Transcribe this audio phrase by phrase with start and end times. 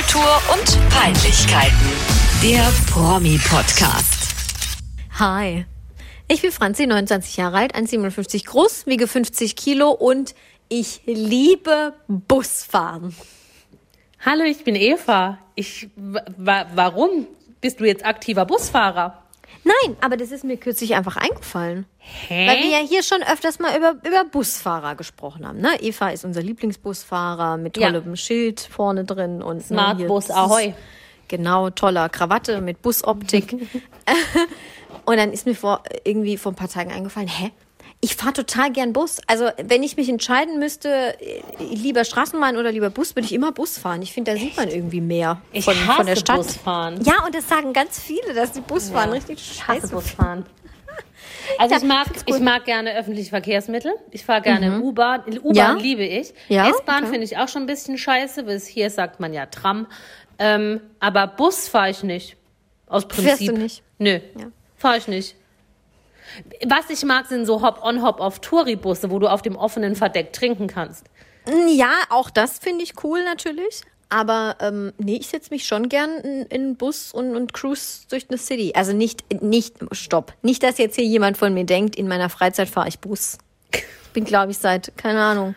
[0.00, 1.76] Popkultur und Peinlichkeiten.
[2.42, 4.34] Der Promi-Podcast.
[5.18, 5.66] Hi.
[6.26, 10.34] Ich bin Franzi, 29 Jahre alt, 1,57 groß, wiege 50 Kilo und
[10.68, 13.14] ich liebe Busfahren.
[14.24, 15.38] Hallo, ich bin Eva.
[15.54, 17.26] Ich, wa warum
[17.60, 19.22] bist du jetzt aktiver Busfahrer?
[19.64, 21.84] Nein, aber das ist mir kürzlich einfach eingefallen.
[21.98, 22.48] Hä?
[22.48, 25.60] Weil wir ja hier schon öfters mal über, über Busfahrer gesprochen haben.
[25.60, 25.80] Ne?
[25.82, 27.90] Eva ist unser Lieblingsbusfahrer mit Ja.
[27.92, 30.72] tollem Schild vorne drin und ne, Smart hier- Bus Ahoi.
[31.28, 33.52] Genau, toller Krawatte mit Busoptik.
[35.04, 37.52] und dann ist mir vor irgendwie vor ein paar Tagen eingefallen, hä?
[38.02, 39.18] Ich fahre total gern Bus.
[39.26, 40.88] Also wenn ich mich entscheiden müsste,
[41.20, 44.00] äh, lieber Straßenbahn oder lieber Bus, würde ich immer Bus fahren.
[44.00, 46.36] Ich finde, da sieht man irgendwie mehr Ich von, hasse von der Stadt.
[46.38, 47.04] Busfahren.
[47.04, 50.46] Ja, und das sagen ganz viele, dass die Busfahren richtig Ich hasse scheiße Busfahren.
[51.58, 53.92] Also ich Ja, mag, ich mag gerne öffentliche Verkehrsmittel.
[54.12, 55.22] Ich fahre gerne U-Bahn.
[55.42, 55.72] U-Bahn Ja?
[55.72, 56.32] liebe ich.
[56.48, 56.68] Ja?
[56.70, 57.12] S-Bahn Okay.
[57.12, 59.86] finde ich auch schon ein bisschen scheiße, weil es hier sagt man ja Tram.
[60.38, 62.36] Ähm, aber Bus fahre ich nicht.
[62.86, 63.24] Aus Prinzip.
[63.36, 63.82] Fährst du nicht?
[63.98, 64.46] Nö, Ja.
[64.76, 65.34] fahre ich nicht.
[66.66, 71.06] Was ich mag, sind so Hop-on, Hop-off-Touri-Busse, wo du auf dem offenen Verdeck trinken kannst.
[71.68, 73.82] Ja, auch das finde ich cool natürlich.
[74.08, 78.00] Aber ähm, nee, ich setze mich schon gern in, in einen Bus und, und cruise
[78.08, 78.72] durch eine City.
[78.74, 80.34] Also nicht, nicht, stopp.
[80.42, 83.38] Nicht, dass jetzt hier jemand von mir denkt, in meiner Freizeit fahre ich Bus.
[83.72, 85.54] Ich bin, glaube ich, seit, keine Ahnung,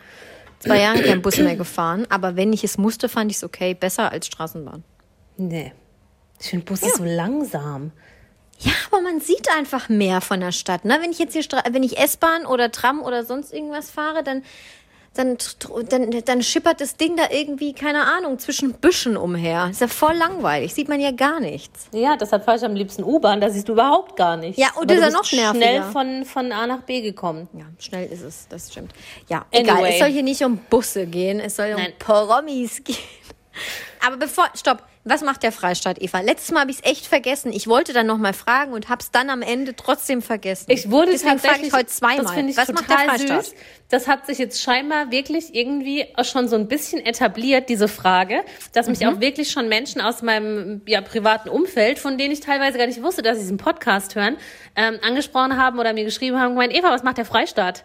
[0.60, 2.06] zwei Jahren kein Bus mehr gefahren.
[2.10, 3.74] Aber wenn ich es musste, fand ich es okay.
[3.74, 4.84] Besser als Straßenbahn.
[5.36, 5.72] Nee.
[6.40, 7.90] Ich finde Bus ist so langsam.
[8.64, 10.84] Ja, aber man sieht einfach mehr von der Stadt.
[10.84, 10.98] Ne?
[11.02, 14.42] Wenn ich jetzt hier, Stra wenn ich S-Bahn oder Tram oder sonst irgendwas fahre, dann,
[15.12, 15.36] dann,
[15.90, 19.68] dann, dann schippert das Ding da irgendwie, keine Ahnung, zwischen Büschen umher.
[19.70, 20.72] Ist ja voll langweilig.
[20.72, 21.88] Sieht man ja gar nichts.
[21.92, 24.58] Ja, deshalb fahre ich am liebsten U-Bahn, da siehst du überhaupt gar nichts.
[24.58, 25.64] Ja, und Aber das ist ja noch nerviger.
[25.66, 27.48] schnell von, von A nach B gekommen.
[27.52, 28.92] Ja, schnell ist es, das stimmt.
[29.28, 29.76] Ja, egal.
[29.76, 29.92] Anyway.
[29.92, 31.92] Es soll hier nicht um Busse gehen, es soll um Nein.
[31.98, 32.96] Promis gehen.
[34.06, 36.20] Aber bevor, stopp, was macht der Freistaat, Eva?
[36.20, 37.52] Letztes Mal habe ich es echt vergessen.
[37.52, 40.66] Ich wollte dann nochmal fragen und habe es dann am Ende trotzdem vergessen.
[40.68, 42.24] Ich wurde Deswegen tatsächlich ich heute zweimal.
[42.24, 43.44] Das finde ich was macht der total Freistaat?
[43.46, 43.54] süß.
[43.90, 48.42] Das hat sich jetzt scheinbar wirklich irgendwie auch schon so ein bisschen etabliert, diese Frage,
[48.72, 48.92] dass Mhm.
[48.92, 52.86] mich auch wirklich schon Menschen aus meinem ja, privaten Umfeld, von denen ich teilweise gar
[52.86, 54.36] nicht wusste, dass sie diesen Podcast hören,
[54.76, 57.84] ähm, angesprochen haben oder mir geschrieben haben, gemeint, Eva, was macht der Freistaat?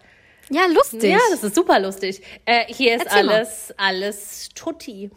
[0.51, 1.03] Ja, lustig.
[1.03, 2.23] Ja, das ist super lustig.
[2.45, 3.35] Äh, hier ist Erzähl mal.
[3.35, 5.11] alles, alles tutti.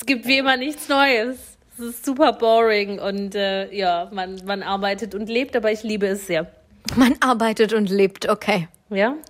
[0.00, 1.36] Es gibt wie immer nichts Neues.
[1.78, 6.06] Es ist super boring und äh, ja, man, man arbeitet und lebt, aber ich liebe
[6.06, 6.50] es sehr.
[6.96, 8.68] Man arbeitet und lebt, okay.
[8.90, 9.14] Ja?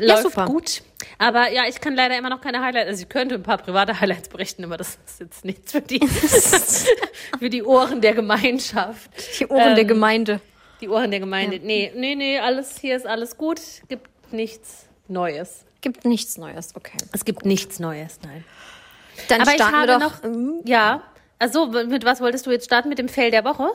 [0.00, 0.46] Ja, Läuft super.
[0.46, 0.82] gut.
[1.18, 2.88] Aber ja, ich kann leider immer noch keine Highlights.
[2.88, 6.00] Also ich könnte ein paar private Highlights berichten, aber das ist jetzt nichts für die,
[7.38, 9.08] für die Ohren der Gemeinschaft.
[9.38, 10.40] Die Ohren der Ähm, Gemeinde.
[10.80, 11.60] Die Ohren der Gemeinde.
[11.62, 13.60] Nee, nee, nee, alles hier ist alles gut.
[13.88, 15.64] Gibt nichts Neues.
[15.80, 16.98] Gibt nichts Neues, okay.
[17.12, 18.44] Es gibt nichts Neues, nein.
[19.28, 20.66] Dann Aber ich starten habe wir doch noch.
[20.66, 21.02] Ja.
[21.38, 22.88] Also, mit was wolltest du jetzt starten?
[22.88, 23.68] Mit dem Fail der Woche?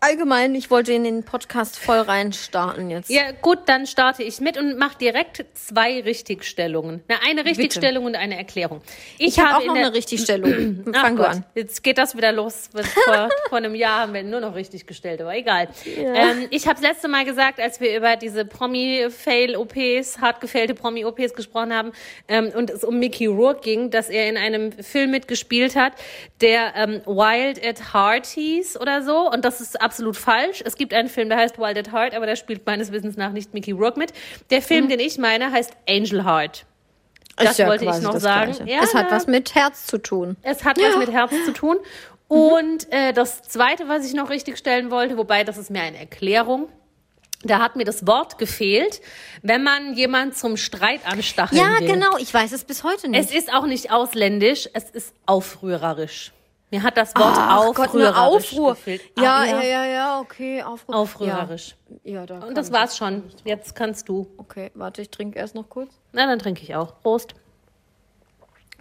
[0.00, 3.10] Allgemein, ich wollte in den Podcast voll rein starten jetzt.
[3.10, 7.02] Ja, gut, dann starte ich mit und mache direkt zwei Richtigstellungen.
[7.08, 8.80] Na, eine Richtigstellung und eine Erklärung.
[9.18, 10.84] Ich, habe auch noch eine Richtigstellung.
[10.94, 11.44] Ach Fang du Gott, an.
[11.54, 12.70] Jetzt geht das wieder los.
[12.72, 15.68] Was Vor, vor einem Jahr haben wir nur noch richtig gestellt, aber egal.
[15.86, 21.34] Ähm, ich habe das letzte Mal gesagt, als wir über diese Promi-Fail-OPs, hart gefailte Promi-OPs
[21.34, 21.92] gesprochen haben
[22.28, 25.92] ähm, und es um Mickey Rourke ging, dass er in einem Film mitgespielt hat,
[26.40, 29.30] der ähm, Wild at Heart hieß oder so.
[29.30, 30.62] Und das ist absolut falsch.
[30.64, 33.32] Es gibt einen Film, der heißt Wild at Heart, aber da spielt meines Wissens nach
[33.32, 34.12] nicht Mickey Rourke mit.
[34.50, 36.64] Der Film, den ich meine, heißt Angel Heart.
[37.36, 38.56] Das ja wollte ich noch das sagen.
[38.66, 39.16] Ja, es hat ja.
[39.16, 40.36] was mit Herz zu tun.
[40.42, 41.76] Es hat was mit Herz zu tun.
[42.26, 45.98] Und äh, das Zweite, was ich noch richtig stellen wollte, wobei das ist mir eine
[45.98, 46.68] Erklärung,
[47.42, 49.00] da hat mir das Wort gefehlt,
[49.42, 51.86] wenn man jemand zum Streit anstacheln Ja, will.
[51.86, 52.16] genau.
[52.18, 53.20] Ich weiß es bis heute nicht.
[53.20, 56.32] Es ist auch nicht ausländisch, es ist aufrührerisch.
[56.70, 58.74] Mir hat das Wort Ach Gott, aufrührerisch Aufruhr.
[58.74, 59.00] gefehlt.
[59.16, 60.96] Ja, Ah, ja, ja, ja, okay, Aufruhr.
[60.96, 61.76] Aufrührerisch.
[62.04, 63.22] Ja, ja da Und das war's schon.
[63.44, 64.26] Jetzt kannst du.
[64.36, 65.90] Okay, warte, ich trinke erst noch kurz.
[66.12, 67.00] Na, dann trinke ich auch.
[67.02, 67.34] Prost.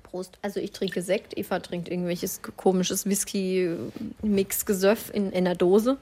[0.04, 0.38] Prost.
[0.42, 5.98] Also ich trinke Sekt, Eva trinkt irgendwelches komisches Whisky-Mix-Gesöff in, in einer Dose.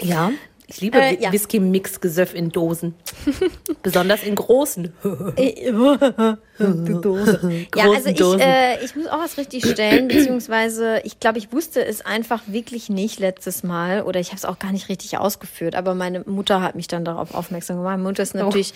[0.00, 0.30] Ja.
[0.66, 1.32] Ich liebe Äh, ja.
[1.32, 2.94] Whisky-Mix-Gesöff in Dosen.
[3.82, 4.92] Besonders in großen.
[5.38, 7.66] Die Dose.
[7.74, 11.84] Ja, also ich, äh, ich muss auch was richtig stellen, beziehungsweise ich glaube, ich wusste
[11.84, 15.74] es einfach wirklich nicht letztes Mal oder ich habe es auch gar nicht richtig ausgeführt,
[15.74, 17.92] aber meine Mutter hat mich dann darauf aufmerksam gemacht.
[17.92, 18.72] Meine Mutter ist natürlich,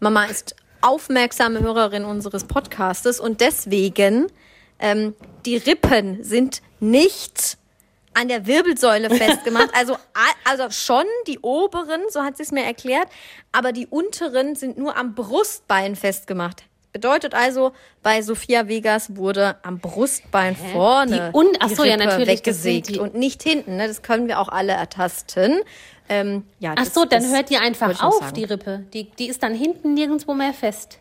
[0.00, 4.26] Mama ist aufmerksame Hörerin unseres Podcastes und deswegen
[4.78, 5.14] ähm,
[5.44, 7.57] die Rippen sind nicht
[8.18, 9.70] an der Wirbelsäule festgemacht.
[9.74, 9.96] Also,
[10.44, 13.08] also schon die oberen, so hat sie es mir erklärt,
[13.52, 16.64] aber die unteren sind nur am Brustbein festgemacht.
[16.92, 17.72] bedeutet also,
[18.02, 22.98] bei Sophia Vegas wurde am Brustbein vorne Die un- ach so, ja, natürlich, weggesägt die-
[22.98, 23.76] und nicht hinten.
[23.76, 23.86] Ne?
[23.86, 25.60] Das können wir auch alle ertasten.
[26.08, 28.84] Ähm, ja, Ach das- so, dann hört die einfach auf, die Rippe.
[28.94, 30.98] Die, die ist dann hinten nirgendwo mehr fest.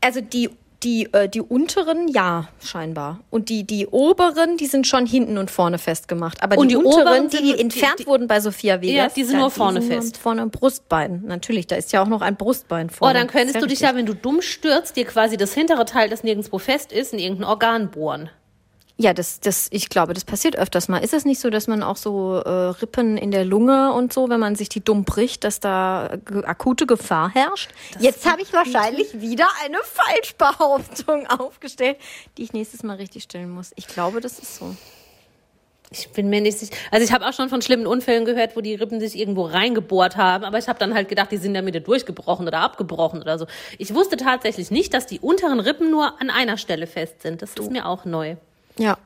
[0.00, 0.48] Also die,
[0.84, 3.20] die, äh, die unteren, ja, scheinbar.
[3.30, 6.42] Und die, die oberen, die sind schon hinten und vorne festgemacht.
[6.42, 8.94] Aber Und die, die unteren, oberen die, sind- die entfernt die- wurden bei Sophia Vegas,
[8.96, 10.16] Ja, die sind nur vorne nur fest.
[10.16, 11.22] Vorne am Brustbein.
[11.26, 13.14] Natürlich, da ist ja auch noch ein Brustbein Oh, vorne.
[13.18, 16.24] dann könntest du dich ja, wenn du dumm stürzt, dir quasi das hintere Teil, das
[16.24, 18.30] nirgendwo fest ist, in irgendein Organ bohren.
[18.98, 20.98] Ja, das, das, ich glaube, das passiert öfters mal.
[20.98, 24.28] Ist es nicht so, dass man auch so äh, Rippen in der Lunge und so,
[24.28, 27.70] wenn man sich die dumm bricht, dass da ge akute Gefahr herrscht?
[27.98, 31.96] Jetzt habe ich wahrscheinlich wieder eine Falschbehauptung aufgestellt,
[32.36, 33.72] die ich nächstes Mal richtig stellen muss.
[33.76, 34.76] Ich glaube, das ist so.
[35.90, 36.72] Ich bin mir nicht sicher.
[36.90, 40.16] Also ich habe auch schon von schlimmen Unfällen gehört, wo die Rippen sich irgendwo reingebohrt
[40.16, 43.46] haben, aber ich habe dann halt gedacht, die sind Mitte durchgebrochen oder abgebrochen oder so.
[43.78, 47.42] Ich wusste tatsächlich nicht, dass die unteren Rippen nur an einer Stelle fest sind.
[47.42, 48.36] Das ist mir auch neu.
[48.78, 48.96] Ja,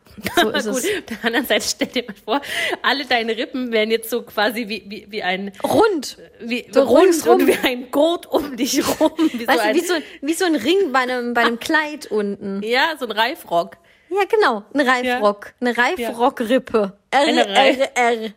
[0.41, 0.69] so ist Gut, es.
[0.69, 2.41] auf der anderen Seite stell dir mal vor,
[2.83, 6.19] alle deine Rippen wären jetzt so quasi wie, wie, wie ein Rund.
[6.41, 7.41] wie, So rund ringsrum.
[7.41, 9.11] und wie ein Gurt um dich rum.
[9.33, 11.59] Wie so Weißt du, ein, wie so, wie so ein Ring bei einem, bei einem
[11.59, 12.63] Kleid unten.
[12.63, 13.77] ja, so ein Reifrock.
[14.09, 14.63] Ja, genau.
[14.73, 15.53] Ein Reifrock.
[15.61, 16.97] Eine Reifrockrippe.
[17.11, 18.33] R, R, R.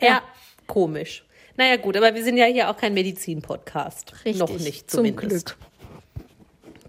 [0.00, 0.22] Ja.
[0.68, 1.24] komisch.
[1.56, 4.12] Naja, gut, aber wir sind ja hier auch kein Medizin-Podcast.
[4.24, 4.36] Richtig.
[4.38, 5.46] Noch nicht Zum zumindest.
[5.46, 5.58] Glück.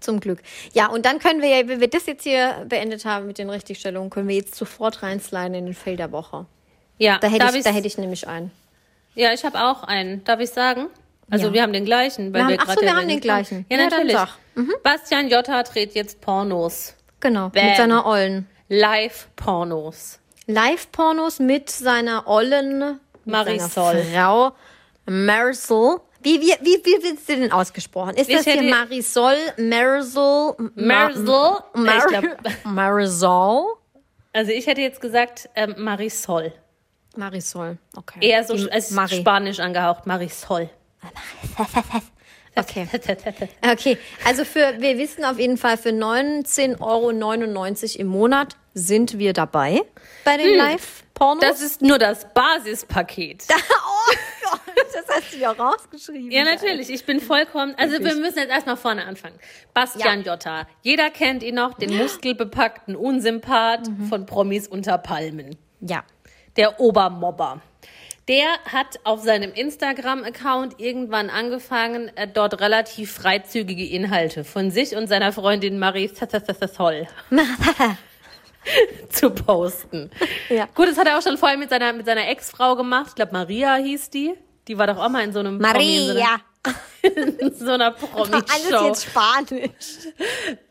[0.00, 0.40] Zum Glück.
[0.74, 3.48] Ja, und dann können wir ja, wenn wir das jetzt hier beendet haben mit den
[3.50, 6.46] Richtigstellungen, können wir jetzt sofort reinsliden in den Fail der Woche.
[6.98, 8.50] Ja, Da hätte, ich, da hätte ich nämlich einen.
[9.14, 10.22] ja, ich habe auch einen.
[10.24, 10.86] Darf ich sagen?
[11.30, 11.52] Also Ja.
[11.54, 12.32] wir haben den gleichen.
[12.32, 13.66] Weil Wir wir haben- ach grad so, wir haben den gleichen.
[13.68, 14.16] Ja, Ja, natürlich.
[14.54, 14.72] Mhm.
[14.82, 16.94] Bastian Jotta dreht jetzt Pornos.
[17.20, 17.66] Genau, Bam.
[17.66, 18.46] mit seiner Ollen.
[18.68, 20.18] Live-Pornos.
[20.46, 23.68] Live-Pornos mit seiner Ollen, mit Marisol.
[23.68, 24.52] seiner Frau
[25.06, 26.00] Marisol.
[26.26, 28.16] Wie, wie, wie, wie wird sie denn ausgesprochen?
[28.16, 31.58] Ist Ich das hier Marisol, Marisol, Ma- Marisol?
[31.74, 33.76] Mar glaub- Marisol?
[34.32, 36.52] Also ich hätte jetzt gesagt ähm, Marisol.
[37.16, 38.18] Marisol, okay.
[38.20, 39.20] Eher so Die als Mari.
[39.20, 40.04] spanisch angehaucht.
[40.06, 40.68] Marisol.
[42.56, 42.86] Okay.
[43.62, 47.10] Okay, also für, wir wissen auf jeden Fall, für 19,99 Euro
[48.00, 49.82] im Monat sind wir dabei
[50.24, 51.42] bei den Live-Pornos.
[51.42, 53.44] Das ist nur das Basispaket.
[53.50, 54.12] oh
[54.50, 56.30] Gott, das hast du ja rausgeschrieben.
[56.30, 56.90] Ja, natürlich.
[56.90, 57.74] Ich bin vollkommen.
[57.76, 59.38] Also wir müssen jetzt erstmal vorne anfangen.
[59.74, 60.66] Bastian Jotta.
[60.82, 65.56] Jeder kennt ihn noch, den muskelbepackten Unsympath von Promis unter Palmen.
[65.80, 66.04] Ja.
[66.56, 67.60] Der Obermobber.
[68.28, 75.06] Der hat auf seinem Instagram-Account irgendwann angefangen, äh, dort relativ freizügige Inhalte von sich und
[75.06, 77.06] seiner Freundin Marie Soll
[79.10, 80.10] zu posten.
[80.48, 80.66] Ja.
[80.74, 83.06] Gut, das hat er auch schon vorher mit seiner, mit seiner Ex-Frau gemacht.
[83.10, 84.34] Ich glaube, Maria hieß die.
[84.66, 87.38] Die war doch auch mal in so einem Promi, in so einer, Maria.
[87.40, 88.86] in so einer Alles Promi-Show.
[88.88, 89.70] jetzt Spanisch.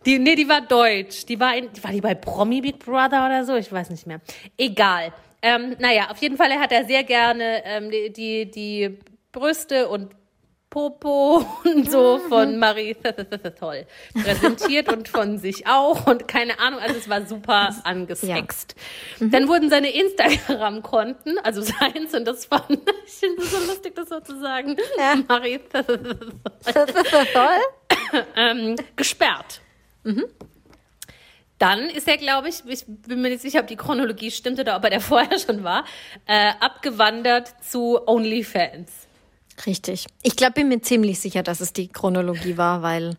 [0.06, 1.26] Die, nee, die war deutsch.
[1.26, 3.56] Die war, in, war die bei Promi Big Brother oder so?
[3.56, 4.20] Ich weiß nicht mehr.
[4.58, 5.14] Egal.
[5.46, 8.98] Ähm, naja, auf jeden Fall hat er sehr gerne ähm, die, die,
[9.32, 10.16] Brüste und
[10.72, 12.96] Popo und so von Marie
[13.60, 18.76] toll präsentiert und von sich auch und keine Ahnung, also es war super angesext.
[19.20, 24.20] Dann wurden seine Instagram-Konten, also seins und das fand ich finde so lustig, das so
[24.22, 25.16] zu sagen, Ja.
[25.28, 25.60] Marie
[27.34, 28.24] Toll.
[28.36, 29.62] ähm, gesperrt.
[31.58, 34.76] Dann ist er, glaube ich, ich bin mir nicht sicher, ob die Chronologie stimmt oder
[34.76, 35.86] ob er der vorher schon war,
[36.28, 38.92] äh, abgewandert zu OnlyFans.
[39.66, 40.06] Richtig.
[40.22, 43.16] Ich glaube, bin mir ziemlich sicher, dass es die Chronologie war, weil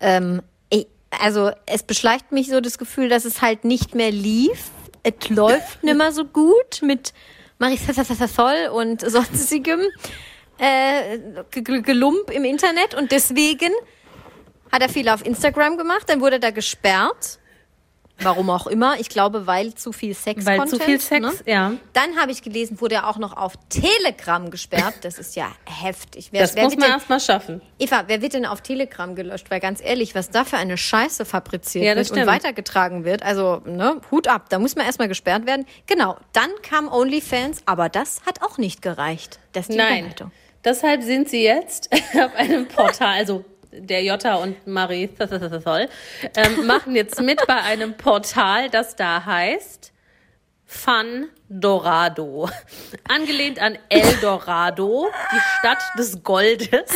[0.00, 0.86] ähm, ich,
[1.22, 4.70] also es beschleicht mich so das Gefühl, dass es halt nicht mehr lief.
[5.02, 7.14] Es läuft nicht mehr so gut mit
[7.58, 9.80] Marisa Voll und sonstigem
[10.58, 11.18] äh,
[11.50, 13.72] Ge- Ge- Gelump im Internet und deswegen
[14.70, 17.38] hat er viel auf Instagram gemacht, dann wurde er da gesperrt.
[18.22, 18.98] Warum auch immer.
[19.00, 21.32] Ich glaube, weil zu viel Sex Weil zu viel Sex, Ne?
[21.46, 21.72] ja.
[21.92, 24.94] Dann habe ich gelesen, wurde er auch noch auf Telegram gesperrt.
[25.02, 26.28] Das ist ja heftig.
[26.32, 27.60] Wer, Das wer muss man erstmal schaffen.
[27.78, 29.50] Eva, wer wird denn auf Telegram gelöscht?
[29.50, 32.26] Weil ganz ehrlich, was da für eine Scheiße fabriziert Ja, wird und stimmt.
[32.30, 35.66] weitergetragen wird, also ne, Hut ab, da muss man erstmal gesperrt werden.
[35.86, 39.38] Genau, dann kam OnlyFans, aber das hat auch nicht gereicht.
[39.52, 39.98] Das ist die Nein.
[40.00, 40.30] Überleitung.
[40.64, 45.08] Deshalb sind sie jetzt auf einem Portal, also der Jota und Marie
[45.64, 45.88] Soll,
[46.36, 49.92] ähm, machen jetzt mit bei einem Portal, das da heißt
[50.66, 52.48] Fun Dorado.
[53.08, 56.90] Angelehnt an El Dorado, die Stadt des Goldes.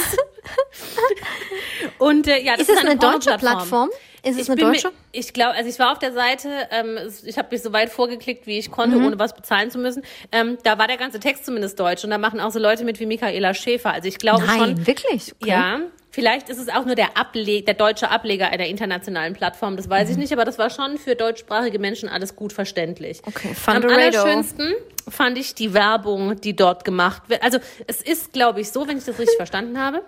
[1.99, 3.89] Und äh, ja, das Ist es eine deutsche Pornoplattform.
[3.89, 3.91] Plattform?
[4.23, 4.91] Ist es Ich eine deutsche?
[5.13, 8.47] ich glaube, also ich war auf der Seite, ähm, ich habe mich so weit vorgeklickt,
[8.47, 9.07] wie ich konnte, Mhm.
[9.07, 10.03] ohne was bezahlen zu müssen.
[10.33, 13.01] Ähm, da war der ganze Text zumindest deutsch und da machen auch so Leute mit
[13.01, 13.93] wie Michaela Schäfer.
[13.93, 15.35] Also ich glaube Nein, schon, wirklich?
[15.41, 15.51] Okay.
[15.51, 15.81] ja,
[16.15, 20.11] Vielleicht ist es auch nur der, Ableg der deutsche Ableger einer internationalen Plattform, das weiß
[20.11, 23.21] ich nicht, aber das war schon für deutschsprachige Menschen alles gut verständlich.
[23.27, 24.75] Okay, Am allerschönsten
[25.09, 27.43] fand ich die Werbung, die dort gemacht wird.
[27.43, 30.03] Also es ist, glaube ich, so, wenn ich das richtig verstanden habe.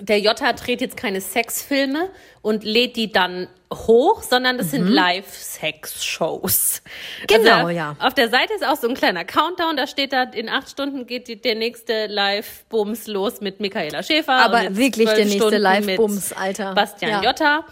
[0.00, 2.10] Der Jota dreht jetzt keine Sexfilme
[2.42, 6.82] und lädt die dann hoch, sondern das sind Live-Sex-Shows.
[6.84, 7.26] Mhm.
[7.26, 7.96] Genau, also, ja.
[8.00, 11.06] Auf der Seite ist auch so ein kleiner Countdown, da steht da, in acht Stunden
[11.06, 14.32] geht die, der nächste Live-Bums los mit Michaela Schäfer.
[14.32, 16.74] Aber wirklich der nächste Stunden Live-Bums, Alter.
[16.74, 17.18] Bastian Ja.
[17.18, 17.24] Mhm.
[17.24, 17.64] Jotta.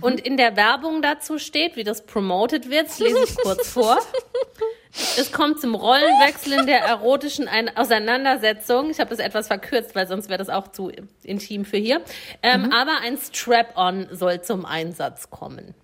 [0.00, 3.98] Und in der Werbung dazu steht, wie das promoted wird, das lese ich kurz vor.
[5.18, 8.90] Es kommt zum Rollenwechsel in der erotischen Ein Auseinandersetzung.
[8.90, 10.90] Ich habe das etwas verkürzt, weil sonst wäre das auch zu
[11.22, 12.00] intim für hier.
[12.42, 12.72] Ähm, Mhm.
[12.72, 15.74] Aber ein Strap-on soll zum Einsatz kommen.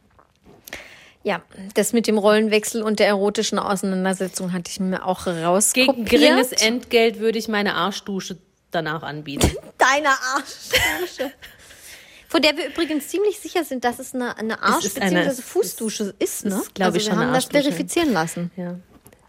[1.24, 1.42] Ja,
[1.74, 5.94] das mit dem Rollenwechsel und der erotischen Auseinandersetzung hatte ich mir auch rauskopiert.
[5.94, 8.38] Gegen geringes Entgelt würde ich meine Arschdusche
[8.72, 9.48] danach anbieten.
[9.78, 11.30] Deine Arschdusche.
[12.28, 15.42] Von der wir übrigens ziemlich sicher sind, dass es eine, eine Arsch- ist bzw.
[15.42, 16.54] Fußdusche ist, ne?
[16.62, 18.50] ist, also ich, wir haben das verifizieren lassen.
[18.56, 18.76] ja.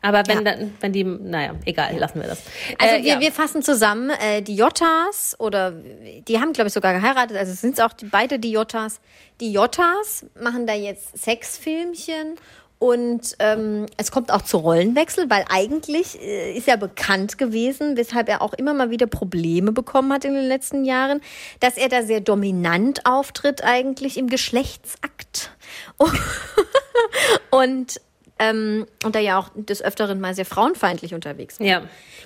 [0.03, 0.55] Aber wenn, Ja.
[0.55, 2.43] dann, wenn die, naja, egal, lassen wir das.
[2.77, 3.19] Also Äh, wir, ja.
[3.21, 7.73] wir fassen zusammen, äh, die Jottas oder die haben, glaube ich, sogar geheiratet, also sind
[7.73, 8.99] es auch die, beide die Jottas.
[9.39, 12.35] Die Jottas machen da jetzt Sexfilmchen
[12.79, 18.27] und ähm, es kommt auch zu Rollenwechsel, weil eigentlich äh, ist ja bekannt gewesen, weshalb
[18.27, 21.21] er auch immer mal wieder Probleme bekommen hat in den letzten Jahren,
[21.61, 25.51] dass er da sehr dominant auftritt eigentlich im Geschlechtsakt.
[27.51, 28.01] Und
[28.39, 31.67] ähm, und da ja auch des Öfteren mal sehr frauenfeindlich unterwegs war.
[31.67, 31.81] ja.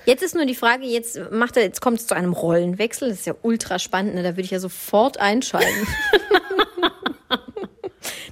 [0.06, 3.10] Jetzt ist nur die Frage, jetzt macht er, jetzt kommt es zu einem Rollenwechsel.
[3.10, 4.24] Das ist ja ultra spannend, ne?
[4.24, 5.68] da würde ich ja sofort einschalten.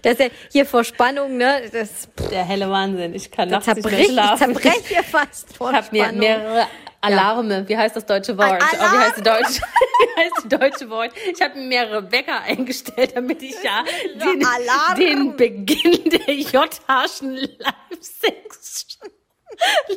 [0.02, 1.62] das ist ja hier vor Spannung, ne?
[1.72, 3.14] Das, Der helle Wahnsinn.
[3.14, 4.56] Ich kann nachts nicht mehr zerbrech, ich schlafen.
[4.56, 6.20] zerbreche fast vor Ich mir Spannung.
[6.20, 6.68] mehrere
[7.06, 8.62] Alarme, wie heißt das deutsche Wort?
[8.62, 11.12] Oh, wie heißt die deutsche, wie heißt die deutsche Wort?
[11.34, 13.84] Ich habe mir mehrere Wecker eingestellt, damit ich ja
[14.16, 15.00] den, Alarm.
[15.00, 18.66] den Beginn der J-Haschen Live-Sex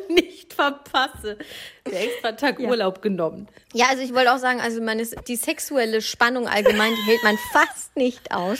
[0.09, 1.39] nicht verpasse.
[1.91, 3.49] Der extra Tag Urlaub genommen.
[3.73, 7.39] Ja, also ich wollte auch sagen, also meine, die sexuelle Spannung allgemein, die hält man
[7.53, 8.59] fast nicht aus.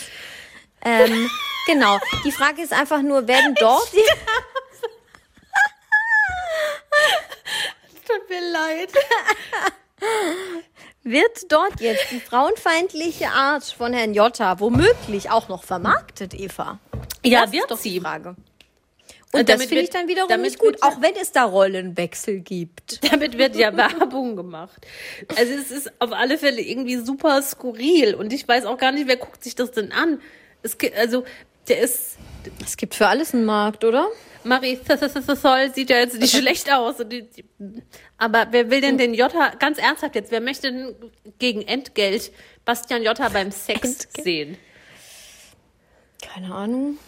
[0.85, 1.29] Ähm,
[1.67, 1.99] genau.
[2.25, 3.91] Die Frage ist einfach nur, werden dort
[8.09, 8.93] Tut mir leid.
[11.03, 16.79] wird dort jetzt die frauenfeindliche Art von Herrn Jotta womöglich auch noch vermarktet, Eva?
[17.23, 18.01] Ja, das ist wird die sie.
[18.01, 18.37] Frage.
[19.33, 23.05] Äh, Und das finde ich dann wiederum nicht gut, auch wenn es da Rollenwechsel gibt.
[23.11, 24.87] Damit wird ja Werbung gemacht.
[25.37, 29.07] Also es ist auf alle Fälle irgendwie super skurril und ich weiß auch gar nicht,
[29.07, 30.21] wer guckt sich das denn an.
[30.63, 31.25] Es also
[31.69, 32.17] der ist
[32.65, 34.09] Es gibt für alles einen Markt, oder?
[34.45, 36.97] Marie Soll sieht ja jetzt nicht schlecht aus.
[38.17, 40.95] Aber wer will denn den Jotta, ganz ernsthaft jetzt, wer möchte denn
[41.39, 42.33] gegen Entgelt
[42.65, 44.25] Bastian Jotta beim Sex Entgelt?
[44.25, 44.59] sehen?
[46.23, 46.99] Keine Ahnung.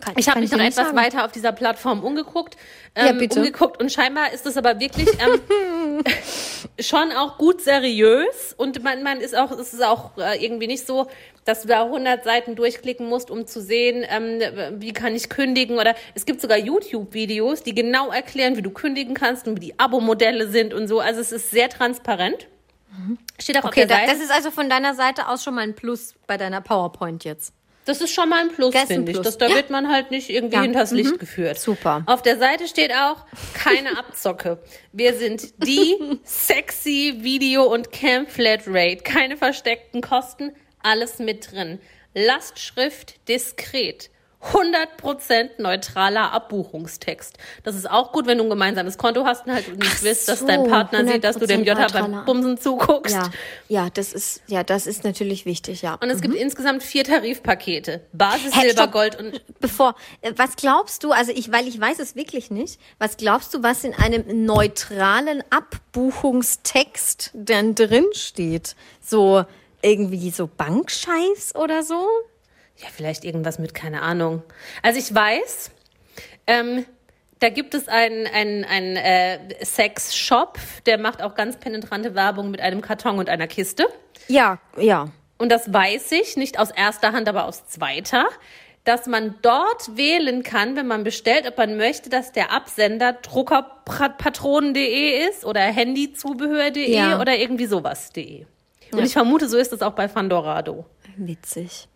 [0.00, 0.96] Kann, Ich habe mich noch etwas sagen.
[0.96, 2.56] weiter auf dieser Plattform umgeguckt.
[2.96, 3.38] Ja, Ähm, bitte.
[3.40, 6.02] Umgeguckt und scheinbar ist es aber wirklich ähm,
[6.80, 10.86] schon auch gut seriös und man, man ist auch, es ist auch äh, irgendwie nicht
[10.86, 11.08] so,
[11.44, 14.40] dass du da 100 Seiten durchklicken musst, um zu sehen, ähm,
[14.80, 19.14] wie kann ich kündigen oder es gibt sogar YouTube-Videos, die genau erklären, wie du kündigen
[19.14, 21.00] kannst und wie die Abo-Modelle sind und so.
[21.00, 22.46] Also es ist sehr transparent.
[23.40, 24.12] Steht auch Okay, auf der da, Seite.
[24.12, 27.54] das ist also von deiner Seite aus schon mal ein Plus bei deiner PowerPoint jetzt.
[27.90, 29.16] Das ist schon mal ein Plus, finde ich.
[29.16, 29.24] Plus.
[29.26, 29.56] Das, da Ja.
[29.56, 30.62] wird man halt nicht irgendwie Ja.
[30.62, 31.18] hinters Licht Mhm.
[31.18, 31.58] geführt.
[31.58, 32.04] Super.
[32.06, 34.62] Auf der Seite steht auch, keine Abzocke.
[34.92, 38.98] Wir sind die sexy Video- und Camp Flatrate.
[38.98, 40.52] Keine versteckten Kosten,
[40.84, 41.80] alles mit drin.
[42.14, 44.10] Lastschrift diskret.
[44.42, 47.36] 100% neutraler Abbuchungstext.
[47.62, 50.28] Das ist auch gut, wenn du ein gemeinsames Konto hast und halt nicht Ach willst,
[50.28, 52.24] dass so, dein Partner sieht, dass du dem 100% Jota beim.
[52.24, 53.14] Bumsen zuguckst.
[53.14, 53.30] Ja,
[53.68, 55.94] ja, das ist, ja, das ist natürlich wichtig, ja.
[56.00, 58.00] Und es gibt insgesamt vier Tarifpakete.
[58.12, 58.92] Basis, Hä, Silber, stopp.
[58.92, 62.80] Gold und Bevor, äh, was glaubst du, also ich, weil ich weiß es wirklich nicht,
[62.98, 68.74] was glaubst du, was in einem neutralen Abbuchungstext denn drin steht?
[69.02, 69.44] So,
[69.82, 72.06] irgendwie so Bankscheiß oder so?
[72.82, 74.42] Ja, vielleicht irgendwas mit, keine Ahnung.
[74.82, 75.70] Also ich weiß,
[76.46, 76.86] ähm,
[77.40, 82.60] da gibt es einen, einen, einen äh, Sex-Shop, der macht auch ganz penetrante Werbung mit
[82.60, 83.86] einem Karton und einer Kiste.
[84.28, 85.08] Ja, ja.
[85.38, 88.26] Und das weiß ich, nicht aus erster Hand, aber aus zweiter,
[88.84, 95.28] dass man dort wählen kann, wenn man bestellt, ob man möchte, dass der Absender druckerpatronen.de
[95.28, 97.20] ist oder handyzubehör.de Ja.
[97.20, 98.46] oder irgendwie sowas.de.
[98.92, 100.84] Und ich vermute, so ist es auch bei Fandorado.
[101.16, 101.86] Witzig.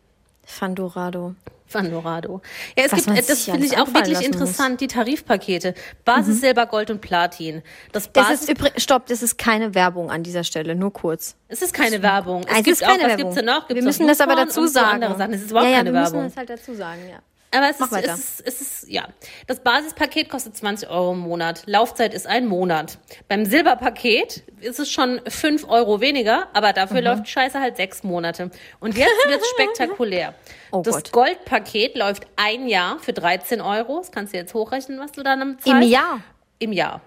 [0.47, 1.35] Fandorado.
[1.67, 2.41] Fandorado.
[2.77, 4.25] Ja, es Was gibt, äh, das finde ich auch wirklich lassen muss.
[4.27, 5.75] interessant, die Tarifpakete.
[6.05, 7.63] Basis, Silber, Gold und Platin.
[7.91, 11.35] Das Das Basis, ist übrigens, stopp, das ist keine Werbung an dieser Stelle, nur kurz.
[11.49, 12.43] es ist keine Werbung.
[12.43, 13.25] Es Also gibt ist auch, keine was Werbung.
[13.25, 13.67] gibt's denn noch?
[13.67, 15.03] Gibt's wir müssen das aber dazu so sagen.
[15.03, 15.33] andere Sachen.
[15.33, 16.29] Es ist überhaupt ja, ja, keine wir müssen Werbung.
[16.29, 17.19] das halt dazu sagen, ja.
[17.55, 18.15] Aber es Mach ist, weiter.
[18.15, 19.07] es, ist, es ist, ja.
[19.47, 21.63] Das Basispaket kostet 20 Euro im Monat.
[21.67, 22.99] Laufzeit ist ein Monat.
[23.29, 27.07] Beim Silberpaket ist es schon 5 Euro weniger, aber dafür Mhm.
[27.07, 28.51] läuft Scheiße halt sechs Monate.
[28.81, 30.35] Und jetzt wird's spektakulär.
[30.73, 31.13] Oh das Gott.
[31.13, 33.99] Goldpaket läuft ein Jahr für 13 Euro.
[33.99, 35.89] Das kannst du jetzt hochrechnen, was du dann Im zahlst.
[35.89, 36.21] Jahr.
[36.59, 37.01] Im Jahr.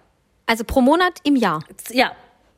[0.45, 1.61] Also pro Monat im Jahr.
[1.89, 2.13] Ja.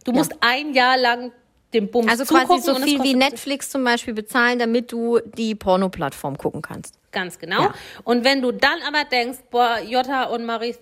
[0.06, 1.32] Du musst ein Jahr lang
[1.74, 5.56] dem Bums Also quasi so es viel wie Netflix zum Beispiel bezahlen, damit du die
[5.56, 6.99] Porno-Plattform gucken kannst.
[7.12, 7.64] Ganz genau.
[7.64, 7.74] Ja.
[8.04, 10.76] Und wenn du dann aber denkst, boah, Jota und Marie,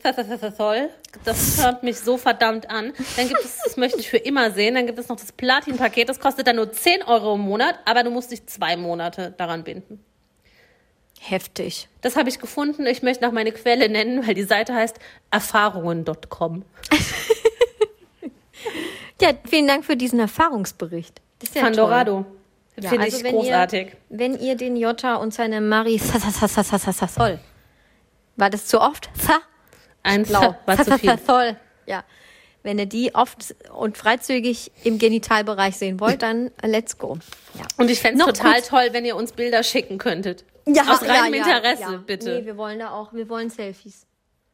[0.57, 0.89] toll,
[1.23, 4.75] das hört mich so verdammt an, dann gibt es, das möchte ich für immer sehen,
[4.75, 8.03] dann gibt es noch das Platin-Paket, das kostet dann nur 10 Euro im Monat, aber
[8.03, 10.03] du musst dich zwei Monate daran binden.
[11.19, 11.87] Heftig.
[12.01, 12.85] Das habe ich gefunden.
[12.85, 14.97] Ich möchte noch meine Quelle nennen, weil die Seite heißt
[15.31, 16.63] erfahrungen.com.
[19.21, 21.21] Ja, vielen Dank für diesen Erfahrungsbericht.
[21.39, 22.25] Das ist ja Pandorado.
[22.79, 23.87] Ja, Finde also ich wenn großartig.
[23.87, 27.39] Ihr, wenn ihr den Jota und seine Marie soll.
[28.35, 29.09] War das zu oft?
[29.19, 29.39] Za?
[30.03, 30.55] Ein Blau.
[30.65, 31.17] war zu viel.
[31.25, 31.57] Soll.
[31.87, 32.03] Ja.
[32.63, 37.17] Wenn ihr die oft und freizügig im Genitalbereich sehen wollt, dann let's go.
[37.55, 37.65] Ja.
[37.77, 40.45] Und ich fände es total kurz- toll, wenn ihr uns Bilder schicken könntet.
[40.65, 42.03] Ja, Aus reinem ja, ja, Interesse, ja.
[42.05, 42.39] bitte.
[42.41, 44.05] Nee, wir wollen da auch, wir wollen Selfies.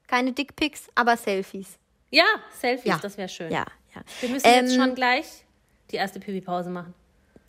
[0.07, 1.79] Keine Dickpics, aber Selfies.
[2.11, 2.25] Ja,
[2.59, 3.51] Selfies, das wäre schön.
[3.51, 3.65] Ja,
[3.95, 4.01] ja.
[4.21, 5.25] Wir müssen jetzt Ähm, schon gleich
[5.89, 6.93] die erste Pipi-Pause machen.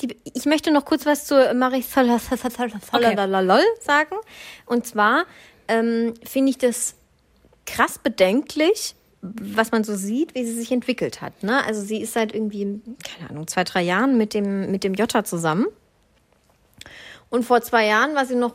[0.00, 4.16] Die, ich möchte noch kurz was zu Marie Solalolol sagen.
[4.66, 5.24] Und zwar
[5.68, 6.96] ähm, finde ich das
[7.66, 11.42] krass bedenklich, was man so sieht, wie sie sich entwickelt hat.
[11.42, 11.64] Ne?
[11.64, 12.80] Also sie ist seit irgendwie,
[13.16, 15.66] keine Ahnung, zwei, drei Jahren mit dem, mit dem Jota zusammen.
[17.30, 18.54] Und vor zwei Jahren war sie noch,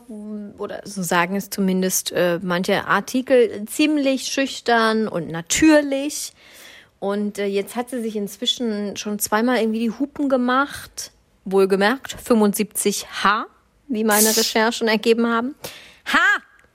[0.56, 6.32] oder so sagen es zumindest äh, manche Artikel, ziemlich schüchtern und natürlich.
[6.98, 11.10] Und äh, jetzt hat sie sich inzwischen schon zweimal irgendwie die Hupen gemacht.
[11.52, 13.44] Wohlgemerkt, 75H,
[13.88, 15.54] wie meine Recherchen ergeben haben.
[16.06, 16.18] H!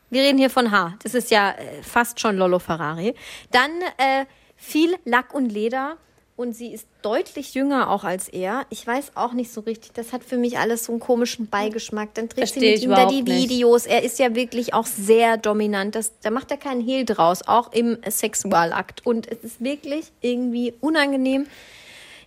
[0.09, 0.93] Wir reden hier von H.
[1.03, 3.15] Das ist ja äh, fast schon Lollo Ferrari.
[3.51, 5.97] Dann äh, viel Lack und Leder.
[6.37, 8.65] Und sie ist deutlich jünger auch als er.
[8.69, 9.93] Ich weiß auch nicht so richtig.
[9.93, 12.13] Das hat für mich alles so einen komischen Beigeschmack.
[12.13, 13.49] Dann dreht sie Versteh mit ich ihm da die überhaupt nicht.
[13.49, 13.85] Videos.
[13.85, 15.95] Er ist ja wirklich auch sehr dominant.
[15.95, 19.05] Das, da macht er keinen Hehl draus, auch im Sexualakt.
[19.05, 21.47] Und es ist wirklich irgendwie unangenehm.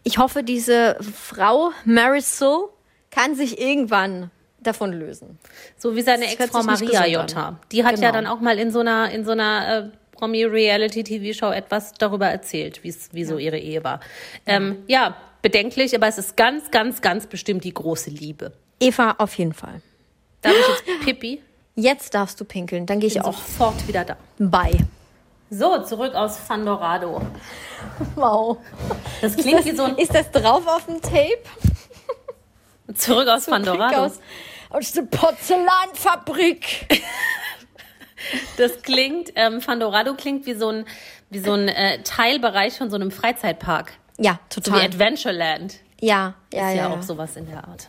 [0.03, 2.69] Ich hoffe, diese Frau Marisol
[3.11, 4.31] kann sich irgendwann
[4.61, 5.39] davon lösen.
[5.77, 7.59] So wie seine Ex-Frau Maria Jotta.
[7.73, 8.13] Die hat ja Genau.
[8.13, 13.25] dann auch mal in so einer, in so einer äh, Promi-Reality-TV-Show etwas darüber erzählt, wie
[13.25, 14.01] so ihre Ehe war.
[14.47, 18.53] Ähm, ja, bedenklich, aber es ist ganz, ganz, ganz bestimmt die große Liebe.
[18.81, 19.81] Eva, auf jeden Fall.
[20.43, 21.43] Darf ich jetzt Pippi?
[21.77, 24.17] Jetzt darfst du pinkeln, dann gehe ich auch sofort wieder da.
[24.39, 24.73] bei.
[25.51, 27.23] So, zurück aus Fandorado.
[28.17, 28.59] Wow.
[29.23, 31.39] Das klingt wie so ein Ist das drauf auf dem Tape?
[32.95, 33.97] Zurück aus Fandorado.
[34.05, 34.21] Aus,
[34.71, 36.87] aus der Porzellanfabrik.
[38.57, 40.87] Das klingt, ähm, Fandorado klingt wie so ein,
[41.31, 43.93] wie so ein äh, Teilbereich von so einem Freizeitpark.
[44.19, 44.85] Ja, So wie total.
[44.85, 45.77] Adventureland.
[46.01, 46.91] Ja, ja, Ist ja, ja.
[46.91, 47.89] auch sowas in der Art.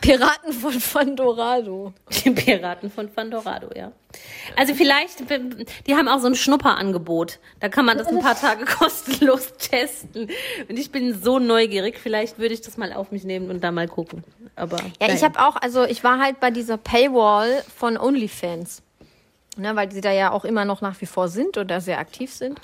[0.00, 1.92] Piraten von Fandorado.
[2.24, 3.90] Die Piraten von Fandorado, ja.
[4.56, 5.24] Also vielleicht,
[5.86, 7.40] die haben auch so ein Schnupperangebot.
[7.58, 10.30] Da kann man das ein paar Tage kostenlos testen.
[10.68, 13.72] Und ich bin so neugierig, vielleicht würde ich das mal auf mich nehmen und da
[13.72, 14.22] mal gucken.
[14.54, 15.22] Aber Ja, ich naja.
[15.22, 18.82] habe auch, also ich war halt bei dieser Paywall von OnlyFans.
[19.56, 22.32] Ne, weil sie da ja auch immer noch nach wie vor sind oder sehr aktiv
[22.32, 22.60] sind.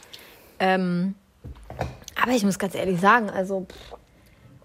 [0.61, 1.17] Ähm,
[2.23, 3.96] aber ich muss ganz ehrlich sagen, also pff,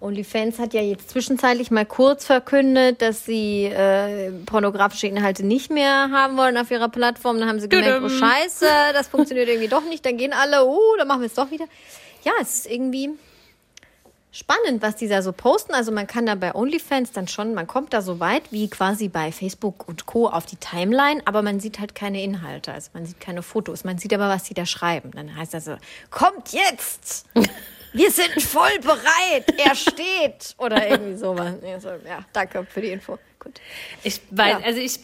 [0.02, 6.10] OnlyFans hat ja jetzt zwischenzeitlich mal kurz verkündet, dass sie äh, pornografische Inhalte nicht mehr
[6.10, 7.38] haben wollen auf ihrer Plattform.
[7.38, 10.04] Dann haben sie gemerkt, oh scheiße, das funktioniert irgendwie doch nicht.
[10.04, 11.66] Dann gehen alle, oh, dann machen wir es doch wieder.
[12.24, 13.10] Ja, es ist irgendwie
[14.32, 15.74] spannend, was die da so posten.
[15.74, 19.08] Also man kann da bei OnlyFans dann schon, man kommt da so weit wie quasi
[19.08, 20.28] bei Facebook und Co.
[20.28, 23.84] auf die Timeline, aber man sieht halt keine Inhalte, also man sieht keine Fotos.
[23.84, 25.12] Man sieht aber, was die da schreiben.
[25.12, 25.76] Dann heißt das so,
[26.10, 27.26] kommt jetzt!
[27.92, 29.54] Wir sind voll bereit!
[29.58, 30.54] Er steht!
[30.58, 31.54] Oder irgendwie sowas.
[31.62, 33.18] Ja, danke für die Info.
[33.38, 33.60] Gut.
[34.02, 34.66] Ich weiß, Ja.
[34.66, 35.00] also ich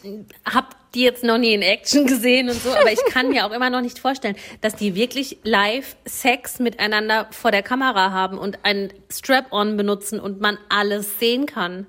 [0.50, 3.50] habe die jetzt noch nie in Action gesehen und so, aber ich kann mir auch
[3.52, 8.60] immer noch nicht vorstellen, dass die wirklich live Sex miteinander vor der Kamera haben und
[8.62, 11.86] ein Strap-on benutzen und man alles sehen kann.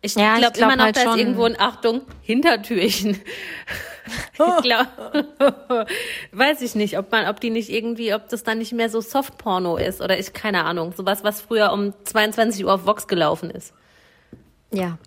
[0.00, 3.20] Ich Ja, glaube glaub immer noch, halt da ist irgendwo ein Achtung, Hintertürchen.
[4.32, 5.26] ich glaube,
[6.32, 9.00] weiß ich nicht, ob man, ob die nicht irgendwie, ob das dann nicht mehr so
[9.00, 13.50] Softporno ist oder ich, keine Ahnung, sowas, was früher um 22 Uhr auf Vox gelaufen
[13.50, 13.72] ist.
[14.70, 14.98] Ja.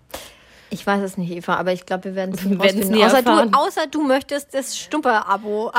[0.70, 2.44] Ich weiß es nicht, Eva, aber ich glaube, wir werden es
[2.88, 3.50] nie außer, erfahren.
[3.52, 5.72] du, außer du möchtest das Stumper-Abo.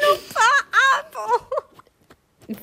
[0.00, 1.44] Schnupper-Abo.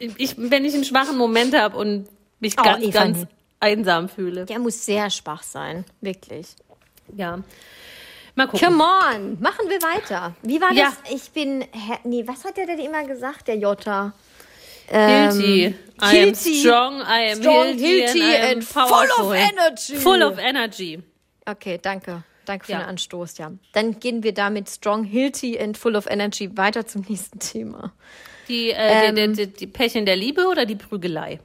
[0.00, 2.06] Ich, wenn ich einen schwachen Moment habe und
[2.38, 3.26] mich Oh, ganz, Eva, ganz.
[3.60, 4.44] Einsam fühle.
[4.46, 6.48] Der muss sehr schwach sein, wirklich.
[7.16, 7.40] Ja.
[8.34, 8.68] Mal gucken.
[8.68, 10.34] Come on, machen wir weiter.
[10.42, 10.92] Wie war Ja.
[11.04, 11.12] das?
[11.12, 11.64] Ich bin,
[12.04, 14.12] nee, was hat der denn immer gesagt, der Jota?
[14.90, 15.74] Ähm, Hilti.
[16.00, 19.96] I am strong, I am Strong, Hilti and, I am and full of energy.
[19.96, 21.02] Full of energy.
[21.44, 22.22] Okay, danke.
[22.46, 22.78] Danke für Ja.
[22.78, 23.52] den Anstoß, ja.
[23.72, 27.92] Dann gehen wir damit Strong, Hilti and Full of Energy weiter zum nächsten Thema.
[28.48, 29.34] Die, äh, Ähm.
[29.34, 31.40] die, die, die Pärchen der Liebe oder die Prügelei?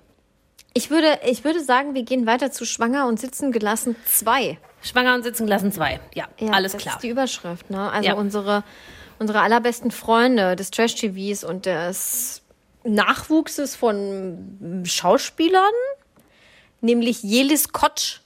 [0.74, 4.58] Ich würde, ich würde sagen, wir gehen weiter zu Schwanger und Sitzen gelassen 2.
[4.82, 6.00] Schwanger und sitzen gelassen zwei.
[6.14, 6.96] Ja, alles das klar.
[6.96, 7.90] ist die Überschrift, ne?
[7.92, 8.16] Also Ja.
[8.16, 8.64] unsere,
[9.18, 12.42] unsere allerbesten Freunde des Trash-TVs und des
[12.84, 15.64] Nachwuchses von Schauspielern,
[16.82, 18.20] nämlich Jelis Kotsch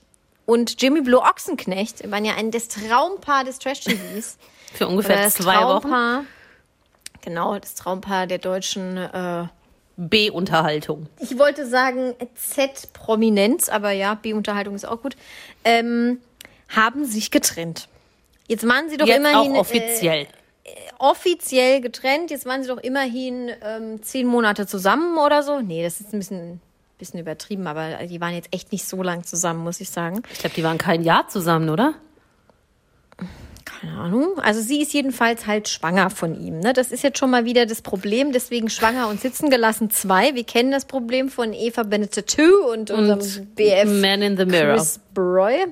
[0.46, 4.36] und Jimmy Blue Ochsenknecht, waren ja ein das Traumpaar des Trash-TVs.
[4.74, 5.82] Für ungefähr das zwei Wochen.
[5.82, 6.24] Traumpaar,
[7.20, 9.46] genau, das Traumpaar der deutschen, äh,
[9.98, 11.08] B-Unterhaltung.
[11.18, 15.16] ich wollte sagen Z-Prominenz, aber ja, B-Unterhaltung ist auch gut,
[15.64, 16.20] ähm,
[16.68, 17.88] haben sich getrennt.
[18.46, 20.22] Jetzt waren sie doch Jetzt immerhin auch offiziell.
[20.64, 22.30] Äh, offiziell getrennt.
[22.30, 25.60] Jetzt waren sie doch immerhin ähm, zehn Monate zusammen oder so.
[25.60, 26.60] Nee, das ist ein bisschen,
[26.98, 30.22] bisschen übertrieben, aber die waren jetzt echt nicht so lang zusammen, muss ich sagen.
[30.32, 31.94] ich glaube, die waren kein Jahr zusammen, oder?
[33.80, 34.38] Keine Ahnung.
[34.38, 36.58] Also sie ist jedenfalls halt schwanger von ihm.
[36.60, 36.72] Ne?
[36.72, 38.32] Das ist jetzt schon mal wieder das Problem.
[38.32, 40.34] Deswegen schwanger und sitzen gelassen zwei.
[40.34, 44.76] Wir kennen das Problem von Eva Benedetto und, unserem BF Man in the Mirror.
[44.76, 45.66] Chris Broy.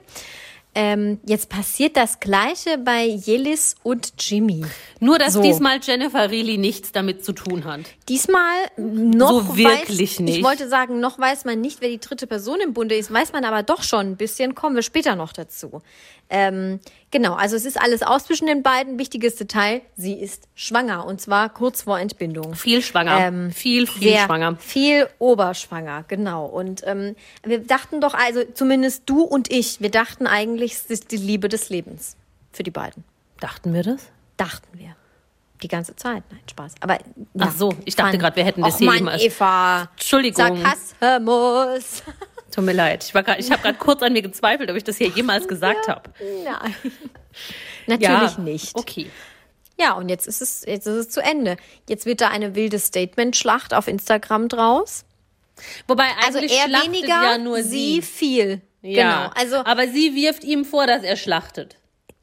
[0.79, 4.63] Ähm, jetzt passiert das Gleiche bei Jelis und Jimmy.
[5.01, 5.41] Nur, dass So.
[5.41, 7.81] diesmal Jennifer Reilly nichts damit zu tun hat.
[8.11, 10.37] Diesmal noch So wirklich weiß, nicht.
[10.37, 13.33] Ich wollte sagen, noch weiß man nicht, wer die dritte Person im Bunde ist, weiß
[13.33, 14.55] man aber doch schon ein bisschen.
[14.55, 15.81] Kommen wir später noch dazu.
[16.29, 16.81] Ähm,
[17.17, 18.99] genau, also es ist alles aus zwischen den beiden.
[18.99, 22.55] Wichtiges Detail, sie ist schwanger und zwar kurz vor Entbindung.
[22.55, 23.19] Viel schwanger.
[23.19, 24.57] Ähm, viel, viel schwanger.
[24.57, 26.45] Viel oberschwanger, genau.
[26.45, 31.11] Und ähm, wir dachten doch, also zumindest du und ich, wir dachten eigentlich, es ist
[31.11, 32.17] die Liebe des Lebens
[32.53, 33.05] für die beiden.
[33.41, 34.03] Dachten wir das?
[34.37, 34.95] Dachten wir.
[35.63, 36.23] Die ganze Zeit.
[36.31, 36.75] Nein, Spaß.
[36.81, 36.99] Aber
[37.39, 39.89] Ach so, ich dachte gerade, wir hätten das Och hier Mann, Eva.
[39.97, 40.63] Entschuldigung.
[41.01, 42.03] Sarkasmus.
[42.57, 43.05] Tut mir leid.
[43.05, 45.47] Ich, war grad- ich habe gerade kurz an mir gezweifelt, ob ich das hier jemals
[45.47, 46.11] gesagt habe.
[46.45, 46.75] Nein.
[47.87, 48.75] Natürlich nicht.
[48.75, 49.11] Okay.
[49.79, 51.59] Ja, und jetzt ist es, jetzt ist es zu Ende.
[51.89, 55.05] Jetzt wird da eine wilde Statement-Schlacht auf Instagram draus.
[55.87, 58.03] Wobei Also eigentlich er schlachtet weniger, ja nur sie sie.
[58.03, 58.61] viel.
[58.83, 59.31] Ja, Genau.
[59.35, 61.77] Also aber sie wirft ihm vor, dass er schlachtet.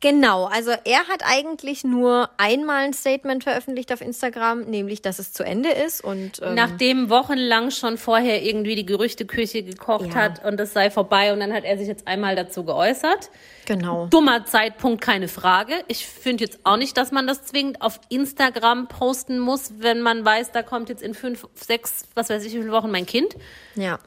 [0.03, 5.31] Genau, also er hat eigentlich nur einmal ein Statement veröffentlicht auf Instagram, nämlich, dass es
[5.31, 10.15] zu Ende ist und ähm, Nachdem wochenlang schon vorher irgendwie die Gerüchteküche gekocht Ja.
[10.15, 13.29] hat und es sei vorbei und dann hat er sich jetzt einmal dazu geäußert.
[13.65, 14.07] genau.
[14.07, 15.73] Dummer Zeitpunkt, keine Frage.
[15.87, 20.25] Ich finde jetzt auch nicht, dass man das zwingend auf Instagram posten muss, wenn man
[20.25, 23.37] weiß, da kommt jetzt in fünf, sechs, was weiß ich, wie viele Wochen mein Kind.
[23.75, 23.99] Ja.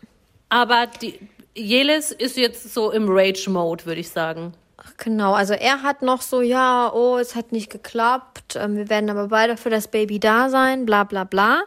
[0.50, 1.18] Aber die
[1.54, 4.52] Jelis ist jetzt so im Rage-Mode, würde ich sagen.
[4.98, 9.10] Genau, also er hat noch so, ja, oh, es hat nicht geklappt, ähm, wir werden
[9.10, 11.62] aber beide für das Baby da sein, bla bla bla.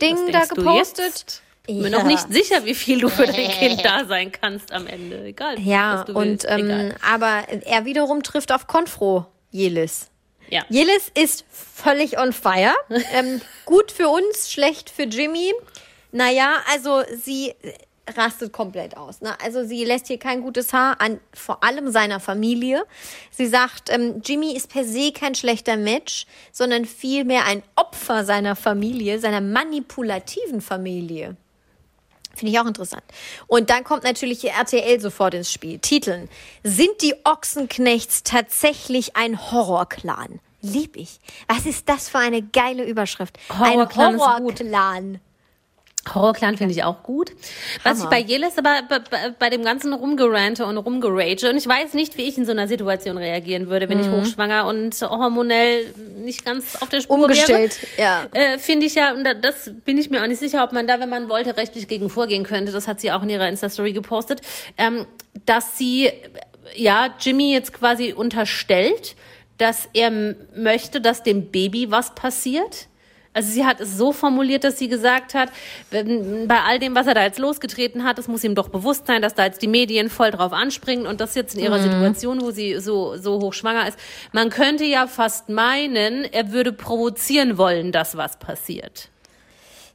[0.00, 1.42] Ding Was da gepostet.
[1.66, 4.86] Ich bin noch nicht sicher, wie viel du für dein Kind da sein kannst am
[4.86, 5.24] Ende.
[5.24, 5.58] Egal.
[5.60, 10.10] Ja, und ähm, aber er wiederum trifft auf Konfro, Jelis.
[10.50, 10.62] Ja.
[10.68, 12.74] Jelis ist völlig on fire.
[13.14, 15.52] ähm, gut für uns, schlecht für Jimmy.
[16.12, 17.54] Naja, also sie
[18.16, 19.20] rastet komplett aus.
[19.20, 19.34] Ne?
[19.42, 22.84] Also sie lässt hier kein gutes Haar an vor allem seiner Familie.
[23.30, 28.56] Sie sagt, ähm, Jimmy ist per se kein schlechter Match, sondern vielmehr ein Opfer seiner
[28.56, 31.36] Familie, seiner manipulativen Familie.
[32.34, 33.04] Finde ich auch interessant.
[33.46, 35.78] Und dann kommt natürlich RTL sofort ins Spiel.
[35.78, 36.28] Titeln.
[36.64, 40.40] Sind die Ochsenknechts tatsächlich ein Horrorclan?
[40.60, 41.20] Lieb ich.
[41.46, 43.38] Was ist das für eine geile Überschrift?
[43.50, 44.20] Horrorclan ein.
[44.20, 45.20] Horrorclan.
[46.12, 47.32] Horrorclan finde ich auch gut.
[47.82, 48.10] Was ich Hammer.
[48.10, 52.22] bei Jelis aber bei, bei, dem ganzen Rumgerante und Rumgerage und ich weiß nicht, wie
[52.22, 55.86] ich in so einer Situation reagieren würde, wenn ich hochschwanger und hormonell
[56.18, 58.02] nicht ganz auf der Spur Umgestellt, wäre.
[58.02, 58.26] ja.
[58.32, 60.86] Äh, finde ich ja, und da- das bin ich mir auch nicht sicher, ob man
[60.86, 62.72] da, wenn man wollte, rechtlich gegen vorgehen könnte.
[62.72, 64.40] Das hat sie auch in ihrer Insta-Story gepostet,
[64.76, 65.06] ähm,
[65.46, 66.10] dass sie,
[66.76, 69.16] ja, Jimmy jetzt quasi unterstellt,
[69.58, 70.10] dass er
[70.56, 72.88] möchte, dass dem Baby was passiert.
[73.34, 75.50] Also sie hat es so formuliert, dass sie gesagt hat,
[75.90, 79.20] bei all dem, was er da jetzt losgetreten hat, es muss ihm doch bewusst sein,
[79.20, 82.52] dass da jetzt die Medien voll drauf anspringen und das jetzt in ihrer Situation, wo
[82.52, 83.98] sie so, so hochschwanger ist.
[84.32, 89.08] Man könnte ja fast meinen, er würde provozieren wollen, dass was passiert.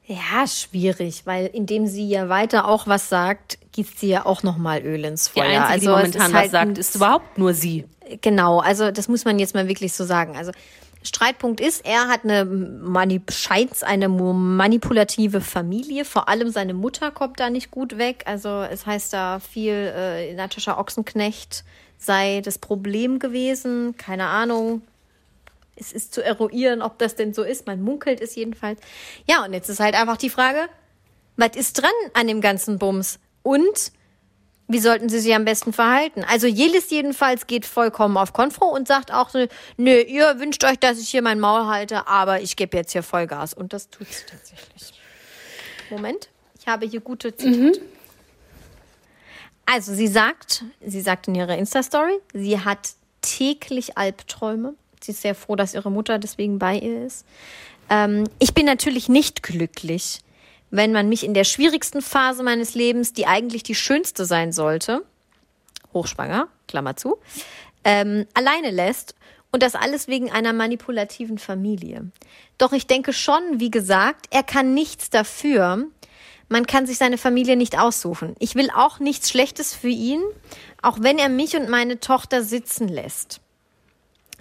[0.05, 4.81] Ja, schwierig, weil indem sie ja weiter auch was sagt, gießt sie ja auch nochmal
[4.81, 5.61] Öl ins Die Feuer.
[5.61, 7.85] Einzige, also die momentan was halt sagt, ist überhaupt nur sie.
[8.21, 10.35] Genau, also das muss man jetzt mal wirklich so sagen.
[10.35, 10.51] Also
[11.01, 16.03] Streitpunkt ist, er hat eine Mani scheint eine manipulative Familie.
[16.03, 18.23] Vor allem seine Mutter kommt da nicht gut weg.
[18.25, 21.63] Also es heißt da viel, äh, Natascha Ochsenknecht
[21.97, 23.95] sei das Problem gewesen.
[23.97, 24.81] Keine Ahnung.
[25.75, 27.65] Es ist zu eruieren, ob das denn so ist.
[27.65, 28.79] Man munkelt es jedenfalls.
[29.25, 30.67] Ja, und jetzt ist halt einfach die Frage,
[31.37, 33.19] was ist dran an dem ganzen Bums?
[33.43, 33.93] Und
[34.69, 36.23] wie sollten sie sich am besten verhalten?
[36.23, 40.77] Also Jelis jedenfalls geht vollkommen auf Konfro und sagt auch so, nö, ihr wünscht euch,
[40.77, 43.55] dass ich hier mein Maul halte, aber ich gebe jetzt hier Vollgas.
[43.55, 44.93] Und das tut sie tatsächlich.
[45.89, 46.29] Moment,
[46.59, 47.81] ich habe hier gute Zitate.
[49.65, 54.75] Also sie sagt, sie sagt in ihrer Insta-Story, sie hat täglich Albträume.
[55.01, 57.25] Sie ist sehr froh, dass ihre Mutter deswegen bei ihr ist.
[57.89, 60.19] Ähm, ich bin natürlich nicht glücklich,
[60.71, 65.03] wenn man mich in der schwierigsten Phase meines Lebens, die eigentlich die schönste sein sollte,
[65.93, 67.17] hochschwanger, Klammer zu,
[67.83, 69.15] ähm, alleine lässt
[69.51, 72.11] und das alles wegen einer manipulativen Familie.
[72.57, 75.87] Doch ich denke schon, wie gesagt, er kann nichts dafür.
[76.49, 78.35] Man kann sich seine Familie nicht aussuchen.
[78.39, 80.21] Ich will auch nichts Schlechtes für ihn,
[80.81, 83.41] auch wenn er mich und meine Tochter sitzen lässt.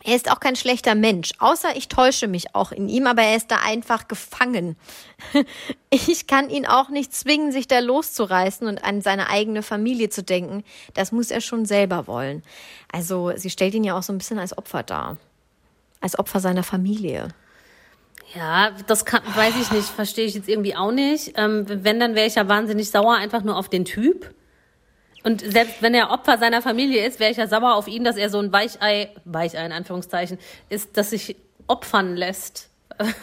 [0.05, 3.37] Er ist auch kein schlechter Mensch, außer ich täusche mich auch in ihm, aber er
[3.37, 4.77] ist da einfach gefangen.
[5.91, 10.23] Ich kann ihn auch nicht zwingen, sich da loszureißen und an seine eigene Familie zu
[10.23, 10.63] denken.
[10.93, 12.43] Das muss er schon selber wollen.
[12.93, 15.17] Also sie stellt ihn ja auch so ein bisschen als Opfer dar.
[16.03, 17.29] Als Opfer seiner Familie.
[18.35, 21.33] Ja, das kann, weiß ich nicht, verstehe ich jetzt irgendwie auch nicht.
[21.37, 24.35] Ähm, wenn, dann wäre ich ja wahnsinnig sauer einfach nur auf den Typ.
[25.29, 28.17] Und selbst wenn er Opfer seiner Familie ist, wäre ich ja sauer auf ihn, dass
[28.17, 30.39] er so ein Weichei, Weichei in Anführungszeichen,
[30.71, 31.37] ist, das sich
[31.67, 32.71] opfern lässt.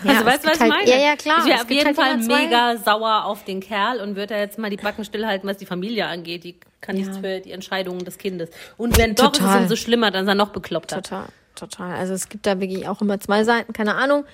[0.03, 0.87] Ja, also weißt du, was ich halt- meine?
[0.89, 4.15] ja, ja, klar, Ich wäre auf jeden halt Fall mega sauer auf den Kerl und
[4.15, 6.43] würde jetzt mal die Backen stillhalten, was die Familie angeht.
[6.43, 8.51] Die kann nichts für die Entscheidungen des Kindes.
[8.77, 9.61] Und wenn doch, ist es Total.
[9.63, 11.01] umso schlimmer, dann ist er noch bekloppter.
[11.01, 11.95] Total, total.
[11.95, 14.25] Also es gibt da wirklich auch immer zwei Seiten, keine Ahnung.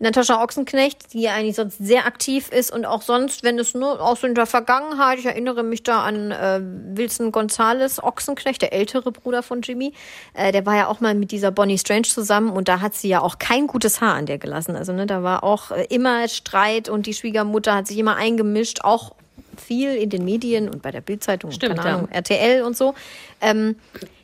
[0.00, 4.00] Natascha Ochsenknecht, die ja eigentlich sonst sehr aktiv ist und auch sonst, wenn es nur
[4.00, 6.60] aus in der Vergangenheit, ich erinnere mich da an äh,
[6.96, 9.92] Wilson Gonzales Ochsenknecht, der ältere Bruder von Jimmy,
[10.34, 13.08] äh, der war ja auch mal mit dieser Bonnie Strange zusammen und da hat sie
[13.08, 14.76] ja auch kein gutes Haar an der gelassen.
[14.76, 18.82] Also ne, da war auch äh, immer Streit und die Schwiegermutter hat sich immer eingemischt,
[18.82, 19.14] auch
[19.56, 21.96] viel in den Medien und bei der Bildzeitung, Stimmt, keine ja.
[21.96, 22.94] Ahnung, RTL und so.
[23.40, 23.76] Ähm,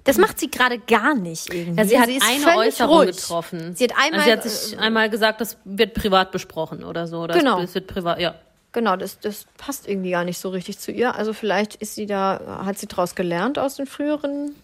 [0.04, 1.80] das macht sie gerade gar nicht irgendwie.
[1.80, 3.16] Ja, sie hat ist eine Äußerung ruhig.
[3.16, 3.74] getroffen.
[3.74, 7.20] Sie hat einmal, also sie hat sich einmal gesagt, das wird privat besprochen oder so.
[7.22, 7.60] Oder Genau.
[7.60, 8.34] Es wird privat, ja.
[8.72, 11.14] genau, das, das passt irgendwie gar nicht so richtig zu ihr.
[11.14, 14.54] Also vielleicht ist sie da, hat sie daraus gelernt aus den früheren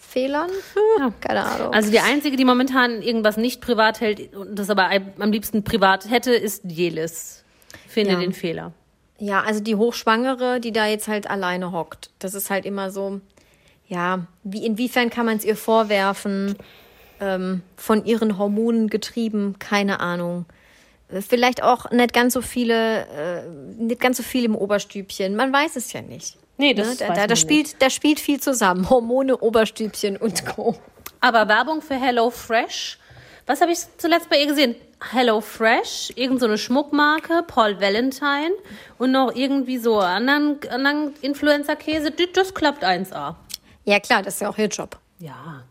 [0.00, 0.50] Fehlern?
[0.98, 1.72] Hm, Keine Ahnung.
[1.72, 6.10] Also die einzige, die momentan irgendwas nicht privat hält und das aber am liebsten privat
[6.10, 7.44] hätte, ist Jelis.
[7.86, 8.18] Finde Ja.
[8.20, 8.72] den Fehler.
[9.18, 12.10] Ja, also die Hochschwangere, die da jetzt halt alleine hockt.
[12.18, 13.20] Das ist halt immer so,
[13.90, 16.56] ja, wie, inwiefern kann man es ihr vorwerfen?
[17.20, 20.46] Ähm, von ihren Hormonen getrieben, keine Ahnung.
[21.08, 23.42] Äh, Vielleicht auch nicht ganz so viele, äh,
[23.76, 25.36] nicht ganz so viel im Oberstübchen.
[25.36, 26.38] Man weiß es ja nicht.
[26.56, 26.96] Nee, das Ne?
[26.98, 28.88] Da, da, da, spielt, da spielt viel zusammen.
[28.88, 30.76] Hormone, Oberstübchen und Co.
[31.20, 32.98] Aber Werbung für Hello Fresh.
[33.44, 34.76] Was habe ich zuletzt bei ihr gesehen?
[35.12, 38.52] Hello Fresh, irgend so eine Schmuckmarke, Paul Valentine
[38.98, 42.12] und noch irgendwie so anderen, anderen Influencer-Käse.
[42.32, 43.34] Das klappt 1A.
[43.90, 44.98] Ja klar, das ist ja auch ihr Job.
[45.18, 45.64] Ja.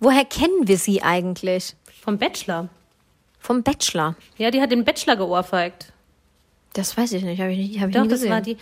[0.00, 1.74] Woher kennen wir sie eigentlich?
[2.02, 2.68] Vom Bachelor.
[3.38, 4.16] Vom Bachelor.
[4.36, 5.92] Ja, die hat den Bachelor geohrfeigt.
[6.72, 8.32] Das weiß ich nicht, habe ich, nicht- hab ich Doch, nie das gesehen.
[8.32, 8.56] war die,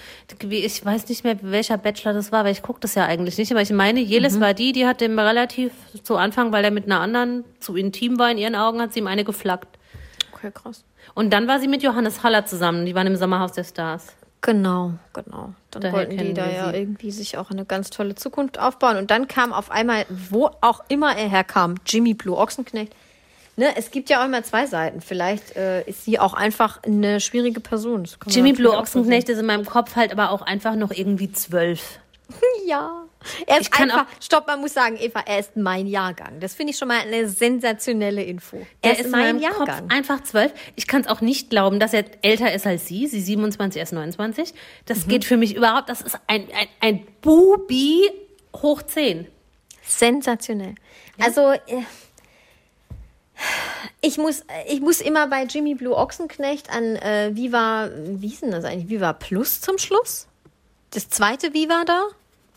[0.50, 3.50] ich weiß nicht mehr, welcher Bachelor das war, weil ich gucke das ja eigentlich nicht.
[3.50, 6.84] Aber ich meine, Jelis war die, die hat dem relativ zu Anfang, weil er mit
[6.84, 9.78] einer anderen zu intim war in ihren Augen, hat sie ihm eine geflaggt.
[10.34, 10.84] okay, krass.
[11.14, 12.84] Und dann war sie mit Johannes Haller zusammen.
[12.86, 14.08] Die waren im Sommerhaus der Stars.
[14.44, 15.54] Genau, genau.
[15.70, 16.76] Dann Daher wollten die da ja sie.
[16.76, 18.98] irgendwie sich auch eine ganz tolle Zukunft aufbauen.
[18.98, 22.94] Und dann kam auf einmal, wo auch immer er herkam, Jimmy Blue Ochsenknecht.
[23.56, 25.00] Ne, es gibt ja auch immer zwei Seiten.
[25.00, 28.06] Vielleicht äh, ist sie auch einfach eine schwierige Person.
[28.26, 31.98] Jimmy Blue Ochsenknecht ist in meinem Kopf halt aber auch einfach noch irgendwie zwölf.
[32.66, 33.03] Ja.
[33.46, 36.40] Er ist einfach, stopp, man muss sagen, Eva, er ist mein Jahrgang.
[36.40, 38.66] Das finde ich schon mal eine sensationelle Info.
[38.82, 39.66] Er, ist, in mein Jahrgang.
[39.66, 40.52] Kopf einfach zwölf.
[40.76, 43.06] Ich kann es auch nicht glauben, dass er älter ist als sie.
[43.06, 44.52] Sie 27, er ist 29.
[44.52, 44.56] Mhm.
[44.86, 48.10] Das geht für mich überhaupt, das ist ein, ein, ein Bubi
[48.56, 49.26] hoch 10.
[49.82, 50.74] Sensationell.
[51.18, 51.82] Also, äh,
[54.00, 58.50] ich muss, ich muss immer bei Jimmy Blue Ochsenknecht an äh, Viva, wie hieß denn
[58.50, 58.88] das eigentlich?
[58.88, 60.28] Viva Plus zum Schluss?
[60.90, 62.02] Das zweite Viva da?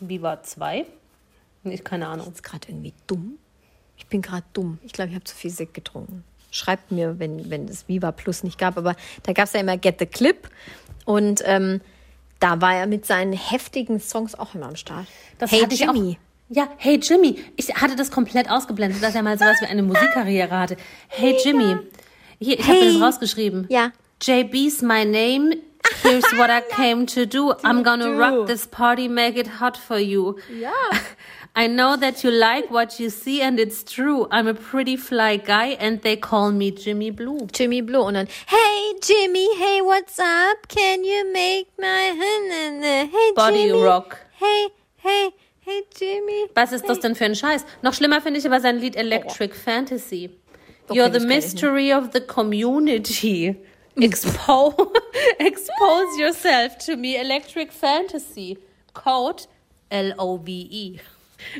[0.00, 0.86] Viva 2?
[1.64, 2.28] Ich keine Ahnung.
[2.32, 3.38] Ist gerade irgendwie dumm.
[3.96, 4.78] Ich bin gerade dumm.
[4.84, 6.24] Ich glaube, ich habe zu viel Sekt getrunken.
[6.50, 9.76] schreibt mir, wenn, wenn es Viva Plus nicht gab, aber da gab es ja immer
[9.76, 10.48] Get the Clip
[11.04, 11.80] und ähm,
[12.40, 15.06] da war er mit seinen heftigen Songs auch immer am Start.
[15.38, 16.16] Das hey hatte ich Jimmy.
[16.48, 17.44] Ja, hey Jimmy.
[17.56, 20.76] Ich hatte das komplett ausgeblendet, dass er mal sowas wie eine Musikkarriere hatte.
[21.08, 21.76] Hey Jimmy.
[22.38, 22.92] Hier, ich habe Hey.
[22.94, 23.66] das rausgeschrieben.
[23.68, 23.90] Ja.
[24.22, 25.56] JB's my name.
[26.02, 27.54] Here's what I came to do.
[27.64, 30.38] I'm gonna rock this party, make it hot for you.
[30.50, 30.72] Ja.
[31.56, 34.28] I know that you like what you see and it's true.
[34.30, 37.48] I'm a pretty fly guy and they call me Jimmy Blue.
[37.52, 40.68] Jimmy Blue und dann Hey Jimmy, hey what's up?
[40.68, 42.12] Can you make my
[43.10, 43.82] Hey Body Jimmy.
[43.82, 44.18] Rock.
[44.38, 46.46] Hey, hey, hey Jimmy.
[46.54, 47.64] Was ist das denn für ein Scheiß?
[47.82, 50.30] Noch schlimmer finde ich aber sein Lied Electric Fantasy.
[50.88, 53.56] Okay, You're the mystery of the community.
[54.00, 54.74] Expo
[55.38, 57.16] expose yourself to me.
[57.16, 58.58] Electric Fantasy.
[58.94, 59.44] Code
[59.90, 60.98] L-O-V-E.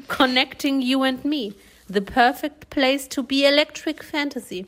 [0.08, 1.52] Connecting you and me.
[1.88, 4.66] The perfect place to be Electric Fantasy.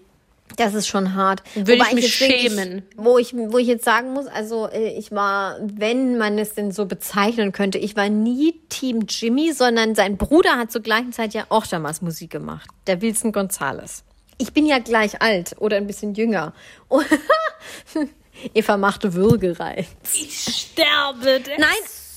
[0.56, 1.42] Das ist schon hart.
[1.54, 2.82] Würde ich mich wirklich- schämen.
[2.96, 6.72] wo ich, wo ich jetzt sagen muss, also äh, ich war, wenn man es denn
[6.72, 11.34] so bezeichnen könnte, ich war nie Team Jimmy, sondern sein Bruder hat zur gleichen Zeit
[11.34, 12.68] ja auch damals Musik gemacht.
[12.88, 14.02] Der Wilson Gonzales.
[14.38, 16.52] Ich bin ja gleich alt oder ein bisschen jünger.
[18.54, 19.86] Eva machte Würgereiz.
[20.14, 21.42] Ich sterbe.
[21.58, 21.68] Nein,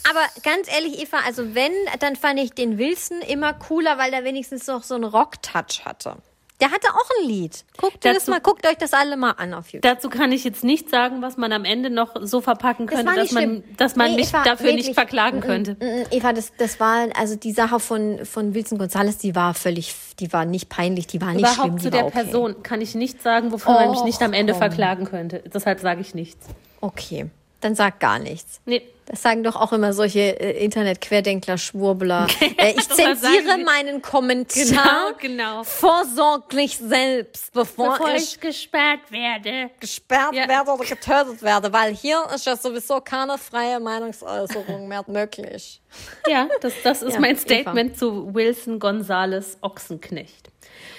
[0.09, 4.23] aber ganz ehrlich, Eva, also wenn, dann fand ich den Wilson immer cooler, weil der
[4.23, 6.17] wenigstens noch so einen Rock-Touch hatte.
[6.63, 7.65] Der hatte auch ein Lied.
[7.77, 9.81] Guckt, dir das Dazu- mal, guckt euch das alle mal an auf YouTube.
[9.81, 13.11] Dazu kann ich jetzt nicht sagen, was man am Ende noch so verpacken Das könnte,
[13.11, 14.93] war dass nicht man, dass man Nee, mich Eva, dafür nicht wirklich.
[14.95, 15.73] verklagen Mm, könnte.
[15.77, 19.53] mm, mm, Eva, das, das war, also die Sache von, von Wilson Gonzales, die war
[19.53, 22.23] völlig, die war nicht peinlich, die war nicht schlimm, Überhaupt zu der okay.
[22.23, 24.61] Person kann ich nicht sagen, wofür man mich nicht am Ende komm.
[24.61, 25.43] verklagen könnte.
[25.53, 26.47] Deshalb sage ich nichts.
[26.79, 27.29] Okay,
[27.63, 28.61] dann sag gar nichts.
[28.65, 28.81] Nee.
[29.05, 32.25] Das sagen doch auch immer solche äh, Internet-Querdenkler, Schwurbler.
[32.57, 33.63] Äh, ich zensiere Sie?
[33.65, 35.63] meinen Kommentar Genau, genau.
[35.65, 39.69] vorsorglich selbst, bevor, Bevor ich ich gesperrt werde.
[39.81, 40.47] gesperrt Ja.
[40.47, 45.81] werde oder getötet werde, weil hier ist ja sowieso keine freie Meinungsäußerung mehr möglich.
[46.27, 47.41] Ja, das, das ist Ja, mein Eva.
[47.41, 50.49] Statement zu Wilson Gonzales Ochsenknecht.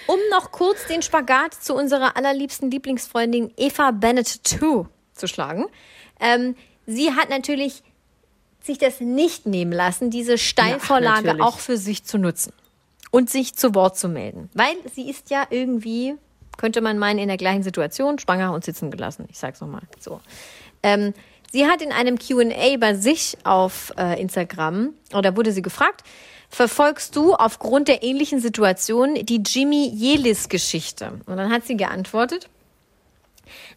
[0.07, 5.65] Um noch kurz den Spagat zu unserer allerliebsten Lieblingsfreundin Eva Bennett 2 zu schlagen.
[6.25, 6.57] Ähm,
[6.87, 7.83] sie hat natürlich
[8.63, 11.43] sich das nicht nehmen lassen, diese Steilvorlage natürlich.
[11.43, 12.53] auch für sich zu nutzen
[13.11, 14.49] und sich zu Wort zu melden.
[14.55, 16.15] Weil sie ist ja irgendwie,
[16.57, 19.27] könnte man meinen, in der gleichen Situation, schwanger und sitzen gelassen.
[19.31, 20.21] Ich sag's nochmal so.
[20.83, 21.13] Ähm,
[21.53, 26.03] sie hat in einem QA bei sich auf äh, Instagram, oder wurde sie gefragt,
[26.49, 31.21] verfolgst du aufgrund der ähnlichen Situation die Jimmy Jelis-Geschichte?
[31.27, 32.49] Und dann hat sie geantwortet,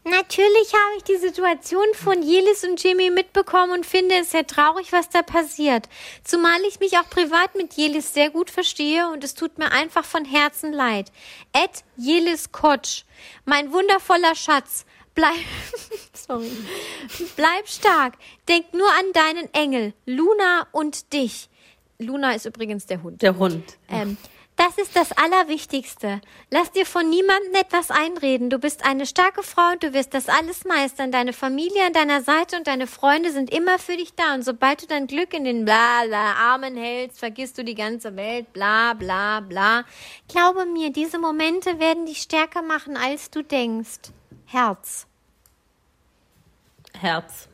[0.10, 4.92] Natürlich habe ich die Situation von Jelis und Jimmy mitbekommen und finde es sehr traurig,
[4.94, 5.90] was da passiert.
[6.24, 10.06] Zumal ich mich auch privat mit Jelis sehr gut verstehe und es tut mir einfach
[10.06, 11.12] von Herzen leid.
[11.52, 13.04] Ed Jelis Kotsch,
[13.44, 15.34] mein wundervoller Schatz, bleib,
[16.14, 16.52] sorry,
[17.36, 18.14] bleib stark.
[18.48, 21.50] Denk nur an deinen Engel, Luna und dich.
[22.00, 23.22] Luna ist übrigens der Hund.
[23.22, 23.78] Der Hund.
[23.90, 24.18] Ähm,
[24.58, 26.20] das ist das Allerwichtigste.
[26.50, 28.50] Lass dir von niemandem etwas einreden.
[28.50, 31.12] Du bist eine starke Frau und du wirst das alles meistern.
[31.12, 34.34] Deine Familie an deiner Seite und deine Freunde sind immer für dich da.
[34.34, 38.16] Und sobald du dein Glück in den bla bla Armen hältst, vergisst du die ganze
[38.16, 38.52] Welt.
[38.52, 39.84] Bla bla bla.
[40.28, 44.12] Glaube mir, diese Momente werden dich stärker machen, als du denkst.
[44.48, 45.06] Herz.
[47.00, 47.48] Herz.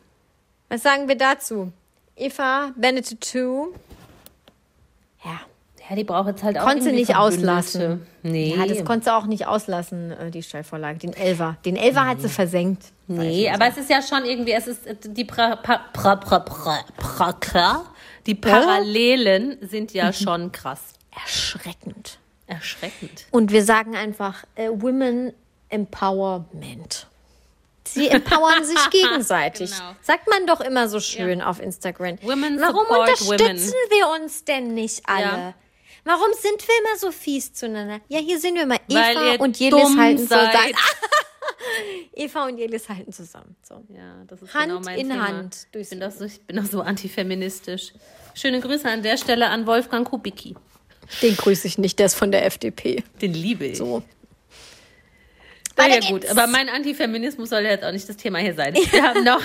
[0.69, 1.73] Was sagen wir dazu?
[2.15, 3.73] Eva, Bennett 2.
[5.83, 5.89] Ja.
[5.89, 8.07] Ja, die braucht jetzt halt auch Konnte irgendwie nicht auslassen.
[8.21, 8.55] Nee.
[8.57, 10.99] Ja, das konnte sie auch nicht auslassen, äh, die Steilvorlage.
[10.99, 11.57] Den Elfer.
[11.65, 12.83] Den Elfer hat sie versenkt.
[13.07, 16.39] Nee, aber es ist ja schon irgendwie, es ist äh, die pra, pra, pra, pra,
[16.39, 17.85] pra, pra, pra,
[18.25, 20.79] die Parallelen sind ja schon krass.
[21.11, 22.17] Erschreckend.
[22.47, 23.25] Erschreckend.
[23.31, 25.33] Und wir sagen einfach äh, Women
[25.69, 27.07] Empowerment.
[27.85, 29.71] Sie empowern sich gegenseitig.
[29.71, 29.95] Genau.
[30.01, 32.17] Sagt man doch immer so schön auf Instagram.
[32.21, 33.57] Women Warum unterstützen women.
[33.57, 35.23] wir uns denn nicht alle?
[35.23, 35.53] Ja.
[36.05, 38.01] Warum sind wir immer so fies zueinander?
[38.09, 38.79] Ja, hier sind wir mal.
[38.87, 40.51] Weil Eva ihr und Jelis dumm halten seid.
[40.51, 40.73] zusammen.
[42.13, 43.55] Eva und Jelis halten zusammen.
[43.67, 43.83] So.
[43.89, 45.27] Ja, das ist Hand genau mein in Thema.
[45.27, 47.93] Hand Ich bin, doch so, ich bin doch so antifeministisch.
[48.35, 50.55] Schöne Grüße an der Stelle an Wolfgang Kubicki.
[51.21, 53.03] Den grüße ich nicht, der ist von der FDP.
[53.21, 53.77] Den liebe ich.
[53.77, 54.03] So.
[55.75, 58.75] Na ja gut, aber mein Antifeminismus soll ja jetzt auch nicht das Thema hier sein.
[58.75, 59.41] Wir haben noch,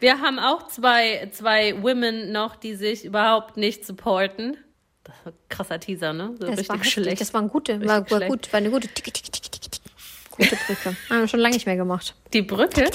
[0.00, 4.56] wir haben auch zwei, zwei Women noch, die sich überhaupt nicht supporten.
[5.04, 6.30] Das war krasser Teaser, ne?
[6.38, 6.92] So Das richtig war heftig.
[6.92, 7.20] schlecht.
[7.20, 8.30] Das war ein gute, war, war schlecht.
[8.30, 9.82] gut, war eine gute, tick, tick, tick, tick, tick, tick.
[10.30, 10.96] gute Brücke.
[11.10, 12.14] Haben wir schon lange nicht mehr gemacht.
[12.32, 12.90] Die Brücke?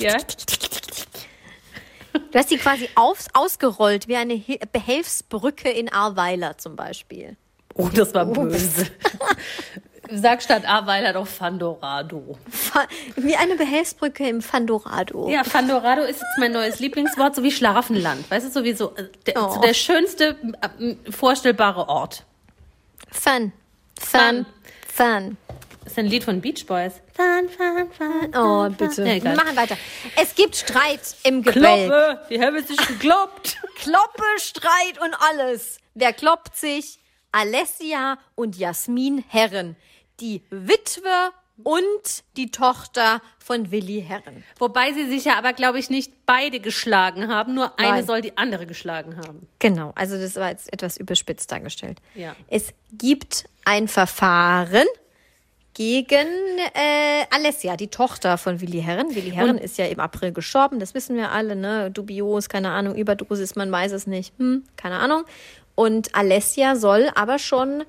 [0.00, 0.16] Ja.
[2.30, 4.36] Du hast sie quasi aufs, ausgerollt, wie eine
[4.72, 7.36] Behelfsbrücke in Ahrweiler zum Beispiel.
[7.74, 8.86] Oh, das war böse.
[10.10, 12.38] Sag statt Aweiler doch Fandorado.
[12.50, 12.86] Fa-
[13.16, 15.28] Wie eine Behelfsbrücke im Fandorado.
[15.28, 18.30] Ja, Fandorado ist jetzt mein neues Lieblingswort, so wie Schlaraffenland.
[18.30, 19.54] Weißt du, sowieso äh, der, Oh.
[19.54, 20.36] so der schönste
[20.78, 22.24] äh, vorstellbare Ort.
[23.10, 23.52] Fun.
[23.98, 24.46] Fun.
[24.92, 25.36] Fun.
[25.82, 26.94] Das ist ein Lied von Beach Boys.
[27.14, 28.34] Fun, fun, fun.
[28.36, 29.02] Oh, bitte.
[29.04, 29.76] Ja, Wir machen weiter.
[30.16, 31.86] Es gibt Streit im Gebälk.
[31.90, 33.56] Kloppe, die haben sich gekloppt.
[33.80, 35.78] Kloppe, Streit und alles.
[35.94, 36.98] Wer kloppt sich?
[37.32, 39.76] Alessia und Jasmin Herren.
[40.20, 44.42] Die Witwe und die Tochter von Willi Herren.
[44.58, 47.54] Wobei sie sich ja aber, glaube ich, nicht beide geschlagen haben.
[47.54, 48.06] Nur eine Nein.
[48.06, 49.46] soll die andere geschlagen haben.
[49.60, 51.98] Genau, also das war jetzt etwas überspitzt dargestellt.
[52.14, 52.34] Ja.
[52.48, 54.86] Es gibt ein Verfahren
[55.74, 56.28] gegen
[56.74, 59.14] äh, Alessia, die Tochter von Willi Herren.
[59.14, 61.90] Willi Herren ist ja im April gestorben, das wissen wir alle, ne?
[61.90, 64.32] Dubios, keine Ahnung, Überdosis, man weiß es nicht.
[64.38, 65.24] Hm, keine Ahnung.
[65.74, 67.82] Und Alessia soll aber schon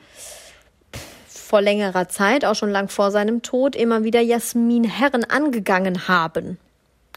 [1.46, 6.58] vor längerer Zeit, auch schon lang vor seinem Tod, immer wieder Jasmin Herren angegangen haben.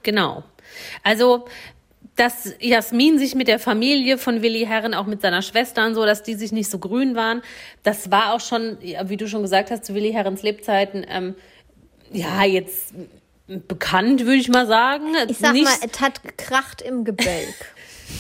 [0.03, 0.45] Genau.
[1.03, 1.47] Also,
[2.15, 6.05] dass Jasmin sich mit der Familie von Willi Herren, auch mit seiner Schwester und so,
[6.05, 7.43] dass die sich nicht so grün waren,
[7.83, 11.35] das war auch schon, wie du schon gesagt hast, zu Willi Herrens Lebzeiten, ähm,
[12.13, 12.93] ja, jetzt
[13.47, 15.07] bekannt, würde ich mal sagen.
[15.29, 17.55] Ich sag nicht, mal, es hat gekracht im Gebälk.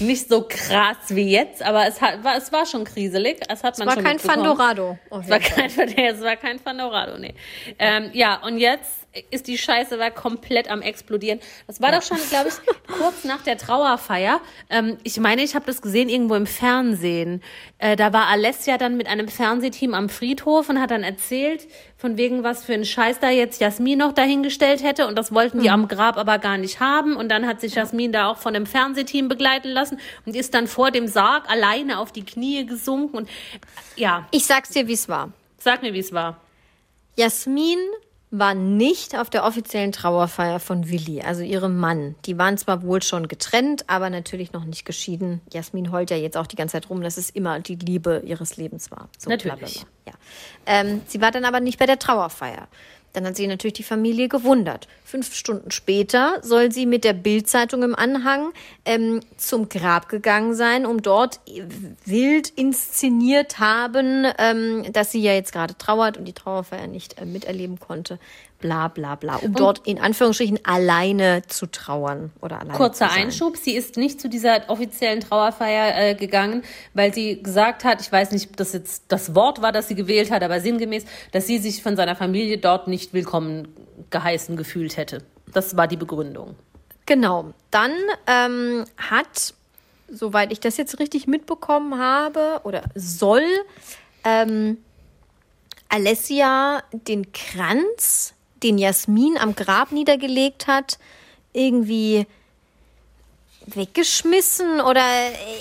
[0.01, 3.41] Nicht so krass wie jetzt, aber es, hat, war, es war schon kriselig.
[3.49, 4.18] Es hat Es man war schon kein.
[4.18, 4.99] Fandorado.
[5.11, 7.34] Es war kein, es war kein Fandorado, nee.
[7.78, 11.41] Ähm, ja, und jetzt ist die Scheiße war komplett am explodieren.
[11.66, 12.55] Das war doch schon, glaube ich,
[12.99, 14.41] kurz nach der Trauerfeier.
[14.71, 17.43] Ähm, ich meine, ich habe das gesehen irgendwo im Fernsehen.
[17.79, 21.66] Äh, da war Alessia dann mit einem Fernsehteam am Friedhof und hat dann erzählt,
[21.97, 25.07] von wegen was für ein Scheiß da jetzt Jasmin noch dahingestellt hätte.
[25.07, 27.16] Und das wollten die am Grab aber gar nicht haben.
[27.16, 30.66] Und dann hat sich Jasmin da auch von dem Fernsehteam begleiten lassen und ist dann
[30.69, 33.16] vor dem Sarg alleine auf die Knie gesunken.
[33.16, 33.29] Und
[33.97, 35.33] ja, Ich sag's dir, wie es war.
[35.59, 36.41] sag mir, wie es war.
[37.16, 37.79] Jasmin
[38.31, 42.14] war nicht auf der offiziellen Trauerfeier von Willi, also ihrem Mann.
[42.26, 45.41] Die waren zwar wohl schon getrennt, aber natürlich noch nicht geschieden.
[45.53, 48.57] Jasmin heult ja jetzt auch die ganze Zeit rum, dass es immer die Liebe ihres
[48.57, 49.09] Lebens war.
[49.16, 49.87] So, Natürlich.
[50.07, 50.12] Ja.
[50.66, 52.68] Ähm, sie war dann aber nicht bei der Trauerfeier.
[53.13, 54.87] Dann hat sie natürlich die Familie gewundert.
[55.05, 58.53] Fünf Stunden später soll sie mit der Bildzeitung im Anhang
[58.85, 61.41] ähm, zum Grab gegangen sein, um dort
[62.05, 67.25] wild inszeniert haben, ähm, dass sie ja jetzt gerade trauert und die Trauerfeier nicht äh,
[67.25, 68.19] miterleben konnte.
[68.59, 69.37] Bla bla bla.
[69.37, 73.11] Um dort in Anführungsstrichen alleine zu trauern oder alleine Kurzer.
[73.11, 78.11] Einschub, sie ist nicht zu dieser offiziellen Trauerfeier äh, gegangen, weil sie gesagt hat, ich
[78.11, 81.47] weiß nicht, ob das jetzt das Wort war, das sie gewählt hat, aber sinngemäß, dass
[81.47, 83.69] sie sich von seiner Familie dort nicht willkommen
[84.11, 85.23] geheißen gefühlt hätte.
[85.53, 86.57] Das war die Begründung.
[87.07, 87.55] Genau.
[87.71, 87.93] Dann
[88.27, 89.55] ähm, hat,
[90.11, 93.45] soweit ich das jetzt richtig mitbekommen habe, oder soll
[94.25, 94.79] ähm,
[95.89, 100.99] Alessia den Kranz, den Jasmin am Grab niedergelegt hat,
[101.53, 102.27] irgendwie
[103.75, 105.05] weggeschmissen oder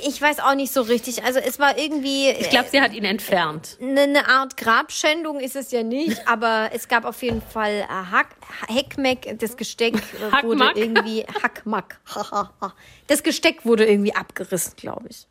[0.08, 1.24] ich weiß auch nicht so richtig.
[1.24, 3.78] Also es war irgendwie Ich glaube, sie hat ihn entfernt.
[3.82, 8.36] eine, Art Grabschändung ist es ja nicht, aber es gab auf jeden Fall äh, Hack,
[8.68, 9.95] Heckmeck, das Gesteck
[10.43, 12.00] wurde irgendwie Hackmack.
[13.08, 15.28] das Gesteck wurde irgendwie abgerissen, glaube ich.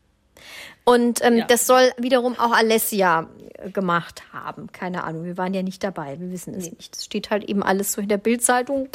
[0.89, 1.45] Und ähm, Ja.
[1.47, 3.29] das soll wiederum auch Alessia
[3.59, 4.71] äh, gemacht haben.
[4.73, 6.97] Keine Ahnung, wir waren ja nicht dabei, wir wissen es nicht.
[6.97, 8.89] Es steht halt eben alles so in der Bildzeitung.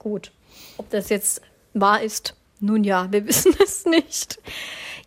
[0.00, 0.32] Gut.
[0.76, 1.40] Ob das jetzt
[1.72, 4.38] wahr ist, nun ja, wir wissen es nicht.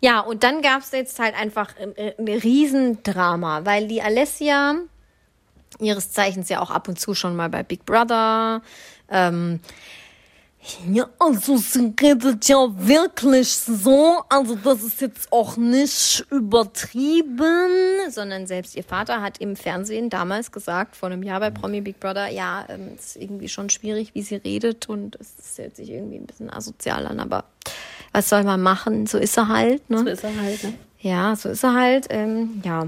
[0.01, 4.75] Ja, und dann gab es jetzt halt einfach äh, ein Riesendrama, weil die Alessia,
[5.79, 8.61] ihres Zeichens ja auch ab und zu schon mal bei Big Brother,
[9.09, 9.59] ähm,
[10.91, 18.45] ja, also sie redet ja wirklich so, also das ist jetzt auch nicht übertrieben, sondern
[18.45, 22.29] selbst ihr Vater hat im Fernsehen damals gesagt, vor einem Jahr bei Promi Big Brother,
[22.29, 26.17] ja, ähm, es ist irgendwie schon schwierig, wie sie redet und es hört sich irgendwie
[26.17, 27.45] ein bisschen asozial an, aber
[28.11, 29.07] was soll man machen?
[29.07, 29.99] So ist er halt, ne?
[29.99, 30.73] So ist er halt, ne?
[30.99, 32.07] Ja, so ist er halt.
[32.09, 32.87] Ähm, ja,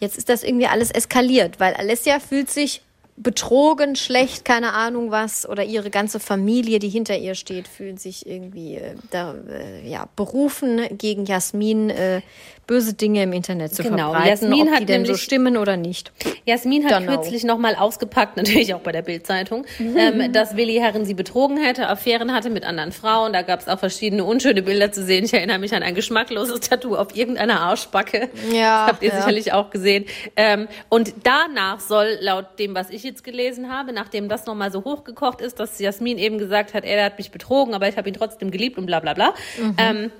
[0.00, 2.82] jetzt ist das irgendwie alles eskaliert, weil Alessia fühlt sich
[3.16, 8.26] betrogen, schlecht, keine Ahnung was, oder ihre ganze Familie, die hinter ihr steht, fühlt sich
[8.26, 12.22] irgendwie äh, da, äh, ja, berufen, gegen Jasmin äh,
[12.66, 15.76] böse Dinge im Internet zu Genau, verbreiten, Jasmin ob hat die denn so stimmen oder
[15.76, 16.12] nicht.
[16.46, 17.12] Jasmin hat Donau.
[17.16, 21.88] kürzlich nochmal ausgepackt, natürlich auch bei der Bildzeitung, ähm, dass Willi Herren sie betrogen hätte,
[21.88, 23.32] Affären hatte mit anderen Frauen.
[23.32, 25.24] Da gab es auch verschiedene unschöne Bilder zu sehen.
[25.24, 28.28] Ich erinnere mich an ein geschmackloses Tattoo auf irgendeiner Arschbacke.
[28.52, 29.16] Ja, Das habt ihr ja.
[29.16, 30.04] sicherlich auch gesehen.
[30.36, 34.84] Ähm, und danach soll, laut dem, was ich jetzt gelesen habe, nachdem das nochmal so
[34.84, 38.14] hochgekocht ist, dass Jasmin eben gesagt hat, er hat mich betrogen, aber ich habe ihn
[38.14, 39.34] trotzdem geliebt und bla bla bla.
[39.78, 40.10] Ähm,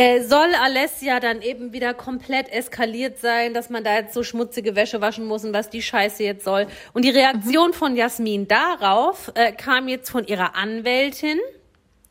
[0.00, 4.74] Äh, soll Alessia dann eben wieder komplett eskaliert sein, dass man da jetzt so schmutzige
[4.74, 6.68] Wäsche waschen muss und was die Scheiße jetzt soll?
[6.94, 7.74] Und die Reaktion mhm.
[7.74, 11.38] von Jasmin darauf äh, kam jetzt von ihrer Anwältin.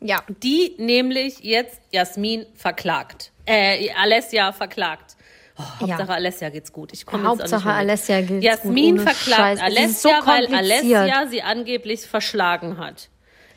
[0.02, 0.24] Ja.
[0.44, 3.32] Die nämlich jetzt Jasmin verklagt.
[3.46, 5.16] Äh, Alessia verklagt.
[5.58, 6.16] Oh, Hauptsache ja.
[6.16, 6.94] Alessia geht's gut.
[6.94, 9.06] Ich komme Hauptsache jetzt nicht Alessia geht's Jasmin gut.
[9.06, 13.10] Jasmin verklagt Alessia, so weil Alessia sie angeblich verschlagen hat.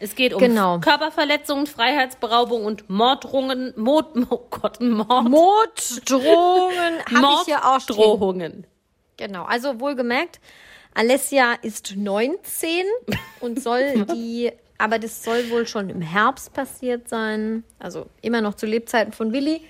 [0.02, 0.80] Es geht um genau.
[0.80, 3.72] Körperverletzungen, Freiheitsberaubung und Morddrohungen.
[3.76, 5.28] Mord, oh Gott, Mord.
[5.28, 8.66] Morddrohungen habe ich ja auch Drohungen.
[9.16, 10.40] Genau, also wohlgemerkt,
[10.92, 12.84] Alessia ist 19
[13.38, 18.54] und soll die, aber das soll wohl schon im Herbst passiert sein, also immer noch
[18.54, 19.60] zu Lebzeiten von Willi,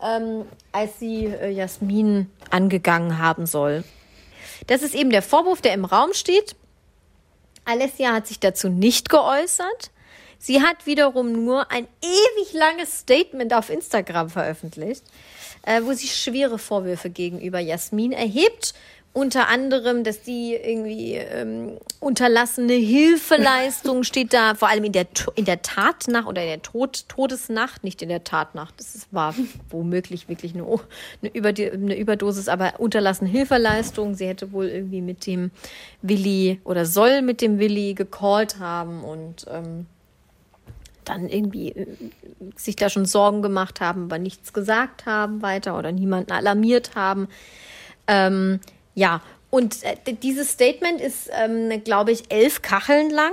[0.00, 3.82] ähm, als sie äh, Jasmin angegangen haben soll.
[4.68, 6.54] Das ist eben der Vorwurf, der im Raum steht.
[7.64, 9.90] Alessia hat sich dazu nicht geäußert.
[10.38, 15.02] Sie hat wiederum nur ein ewig langes Statement auf Instagram veröffentlicht,
[15.62, 18.74] äh, wo sie schwere Vorwürfe gegenüber Jasmin erhebt
[19.12, 25.44] unter anderem, dass die irgendwie ähm, unterlassene Hilfeleistung steht da, vor allem in der, in
[25.44, 28.78] der Tatnacht oder in der Tod, Todesnacht, nicht in der Tatnacht.
[28.78, 29.34] Das war
[29.68, 34.14] womöglich wirklich eine, eine, Über, eine Überdosis, aber unterlassene Hilfeleistung.
[34.14, 35.50] Sie hätte wohl irgendwie mit dem
[36.02, 39.86] Willi oder soll mit dem Willi gecallt haben und ähm,
[41.04, 41.86] dann irgendwie äh,
[42.54, 47.26] sich da schon Sorgen gemacht haben, aber nichts gesagt haben weiter oder niemanden alarmiert haben.
[48.06, 48.60] Ähm,
[48.94, 53.32] ja, und äh, dieses Statement ist, ähm, glaube ich, elf Kacheln lang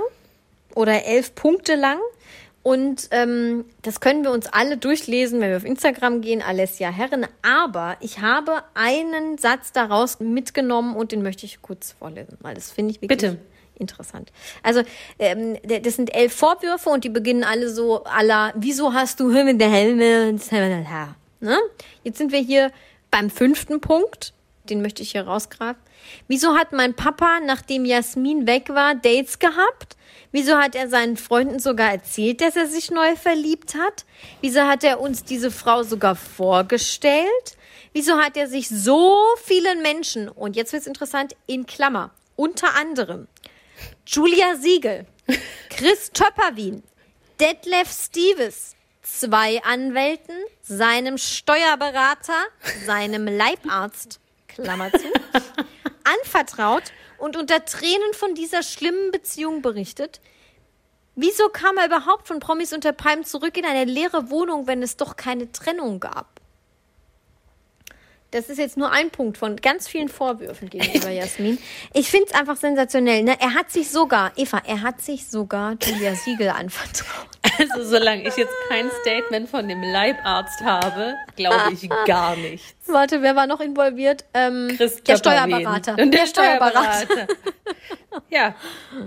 [0.74, 1.98] oder elf Punkte lang.
[2.64, 7.26] Und ähm, das können wir uns alle durchlesen, wenn wir auf Instagram gehen, Alessia Herren.
[7.40, 12.70] Aber ich habe einen Satz daraus mitgenommen und den möchte ich kurz vorlesen, weil das
[12.70, 13.38] finde ich wirklich Bitte.
[13.78, 14.32] interessant.
[14.62, 14.82] Also
[15.18, 19.60] ähm, das sind elf Vorwürfe und die beginnen alle so aller, wieso hast du mit
[19.60, 20.36] der Helme?
[21.40, 21.56] Ne?
[22.02, 22.72] Jetzt sind wir hier
[23.10, 24.34] beim fünften Punkt
[24.70, 25.80] den möchte ich hier rausgraben.
[26.26, 29.96] Wieso hat mein Papa, nachdem Jasmin weg war, Dates gehabt?
[30.30, 34.04] Wieso hat er seinen Freunden sogar erzählt, dass er sich neu verliebt hat?
[34.40, 37.56] Wieso hat er uns diese Frau sogar vorgestellt?
[37.92, 43.26] Wieso hat er sich so vielen Menschen, und jetzt wird's interessant, in Klammer, unter anderem
[44.06, 45.06] Julia Siegel,
[45.70, 46.82] Chris Töpperwien,
[47.40, 52.44] Detlef Steves, zwei Anwälten, seinem Steuerberater,
[52.84, 54.20] seinem Leibarzt
[54.62, 55.06] Klammer zu,
[56.04, 56.84] anvertraut
[57.18, 60.20] und unter Tränen von dieser schlimmen Beziehung berichtet.
[61.14, 64.96] Wieso kam er überhaupt von Promis unter Palmen zurück in eine leere Wohnung, wenn es
[64.96, 66.38] doch keine Trennung gab?
[68.30, 71.58] Das ist jetzt nur ein Punkt von ganz vielen Vorwürfen gegenüber Jasmin.
[71.94, 73.22] Ich finde es einfach sensationell.
[73.22, 73.40] Ne?
[73.40, 77.26] Er hat sich sogar, Eva, er hat sich sogar Julia Siegel anvertraut.
[77.58, 82.77] Also solange ich jetzt kein Statement von dem Leibarzt habe, glaube ich gar nichts.
[82.88, 84.24] Warte, wer war noch involviert?
[84.34, 85.92] Ähm, der Steuerberater.
[85.92, 87.26] Und der, der Steuerberater.
[88.30, 88.54] Ja,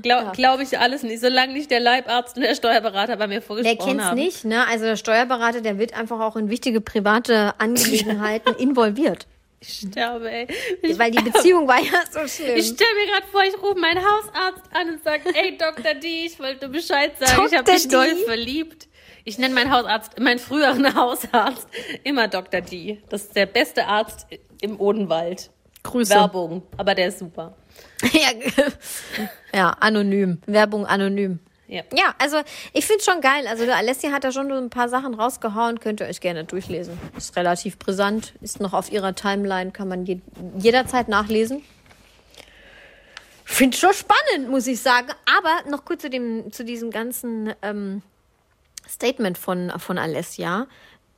[0.02, 0.32] glaube ja.
[0.32, 1.22] glaub ich alles nicht.
[1.22, 4.18] Solange nicht der Leibarzt und der Steuerberater bei mir vorgesprochen haben.
[4.18, 4.66] Wer kennt's nicht, ne?
[4.68, 9.28] Also der Steuerberater, der wird einfach auch in wichtige private Angelegenheiten involviert.
[9.60, 10.48] Ich sterbe, ey.
[10.82, 12.58] Ich Weil die Beziehung war ja so schlimm.
[12.58, 15.94] Ich stelle mir gerade vor, ich rufe meinen Hausarzt an und sage, ey, Dr.
[15.94, 17.46] D, ich wollte Bescheid sagen, Dr.
[17.46, 18.88] ich habe mich doll verliebt.
[19.24, 21.68] Ich nenne meinen Hausarzt, meinen früheren Hausarzt,
[22.04, 22.62] immer Dr.
[22.62, 23.02] D.
[23.10, 24.28] Das ist der beste Arzt
[24.62, 25.52] im Odenwald.
[25.84, 26.14] Grüße.
[26.14, 27.56] Werbung, aber der ist super.
[28.14, 28.30] ja,
[29.54, 30.40] ja, anonym.
[30.46, 31.40] Werbung anonym.
[31.68, 31.84] Ja.
[31.94, 32.42] ja, also
[32.74, 33.48] ich finde es schon geil.
[33.48, 36.44] Also der Alessia hat da schon so ein paar Sachen rausgehauen, könnt ihr euch gerne
[36.44, 37.00] durchlesen.
[37.16, 40.20] Ist relativ brisant, ist noch auf ihrer Timeline, kann man je
[40.58, 41.64] jederzeit nachlesen.
[43.46, 45.08] Finde schon spannend, muss ich sagen.
[45.26, 48.02] Aber noch kurz zu, dem, zu diesem ganzen ähm,
[48.92, 50.68] Statement von, von Alessia.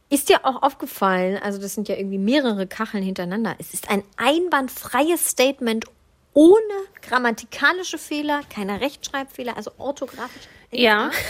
[0.09, 3.55] Ist dir auch aufgefallen, also das sind ja irgendwie mehrere Kacheln hintereinander.
[3.57, 5.85] Es ist ein einwandfreies Statement
[6.33, 6.57] ohne
[7.01, 10.47] grammatikalische Fehler, keine Rechtschreibfehler, also orthografisch.
[10.71, 11.11] Ja.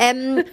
[0.00, 0.44] Ähm,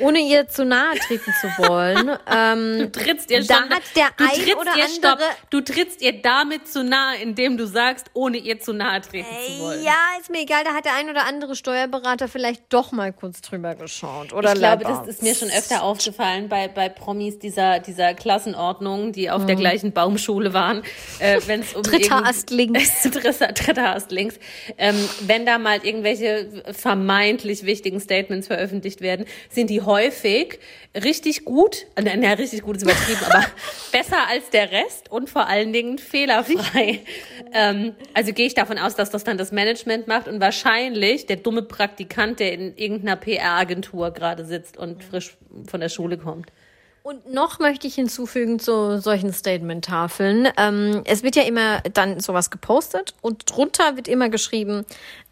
[0.00, 2.10] ohne ihr zu nahe treten zu wollen.
[2.28, 4.88] Ähm, du trittst ihr da schon, hat der du ein oder andere.
[4.88, 5.20] Stopp,
[5.50, 9.46] du trittst ihr damit zu nahe, indem du sagst, ohne ihr zu nahe treten äh,
[9.46, 9.84] zu wollen.
[9.84, 10.64] Ja, ist mir egal.
[10.64, 14.32] Da hat der ein oder andere Steuerberater vielleicht doch mal kurz drüber geschaut.
[14.32, 19.12] Oder ich glaube, das ist mir schon öfter aufgefallen bei, bei Promis dieser, dieser Klassenordnung,
[19.12, 19.46] die auf mhm.
[19.46, 20.82] der gleichen Baumschule waren.
[21.18, 23.02] Äh, wenn's um dritter Ast links.
[23.10, 24.38] dritter, dritter Ast links.
[24.78, 30.58] Ähm, wenn da mal irgendwelche vermeintlich wichtigen Statements veröffentlicht werden, sind die häufig
[30.94, 33.44] richtig gut, äh, na, richtig gut ist übertrieben, aber
[33.92, 37.00] besser als der Rest und vor allen Dingen fehlerfrei.
[37.52, 41.36] ähm, also gehe ich davon aus, dass das dann das Management macht und wahrscheinlich der
[41.36, 45.36] dumme Praktikant, der in irgendeiner PR-Agentur gerade sitzt und frisch
[45.68, 46.50] von der Schule kommt.
[47.06, 50.48] Und noch möchte ich hinzufügen zu solchen Statement-Tafeln.
[50.56, 54.84] Ähm, es wird ja immer dann sowas gepostet und drunter wird immer geschrieben,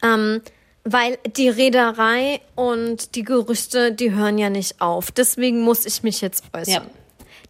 [0.05, 0.41] ähm,
[0.85, 5.11] weil die Reederei und die Gerüchte, die hören ja nicht auf.
[5.11, 6.85] Deswegen muss ich mich jetzt äußern.
[6.85, 6.91] Ja.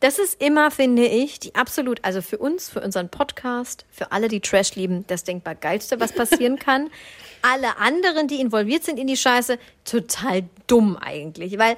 [0.01, 4.29] Das ist immer, finde ich, die absolut, also für uns, für unseren Podcast, für alle,
[4.29, 6.91] die Trash lieben, das denkbar geilste, was passieren kann.
[7.43, 11.77] Alle anderen, die involviert sind in die Scheiße, total dumm eigentlich, weil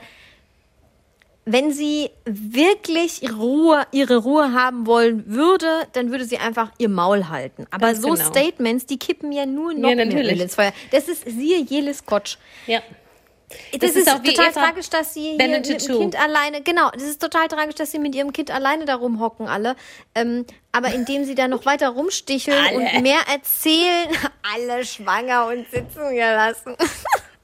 [1.49, 7.29] wenn sie wirklich Ruhe, ihre Ruhe haben wollen würde, dann würde sie einfach ihr Maul
[7.29, 7.67] halten.
[7.71, 8.25] Aber Ganz so genau.
[8.25, 10.41] Statements, die kippen ja nur noch Ja, mehr natürlich.
[10.41, 10.73] Ins Feuer.
[10.91, 12.37] Das ist siehe Jelis Kotsch.
[12.67, 12.81] Ja.
[13.73, 16.01] Das, Das ist, ist total tragisch, dass sie hier mit Tattoo.
[16.01, 19.47] Kind alleine, genau, das ist total tragisch, dass sie mit ihrem Kind alleine da rumhocken
[19.47, 19.77] alle.
[20.17, 22.77] Ähm, aber indem sie da noch weiter rumsticheln Alle.
[22.97, 24.09] und mehr erzählen,
[24.53, 26.77] alle schwanger und sitzen gelassen.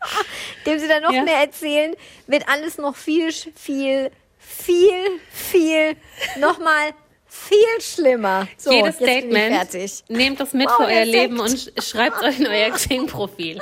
[0.64, 1.22] indem sie da noch Ja.
[1.22, 1.94] mehr erzählen,
[2.26, 5.96] wird alles noch viel, viel, viel, viel,
[6.38, 6.92] nochmal
[7.26, 8.46] viel schlimmer.
[8.58, 10.04] So, Jedes Statement, fertig.
[10.08, 13.60] nehmt das mit Wow, für euer Leben und schreibt euch in euer Xing-Profil.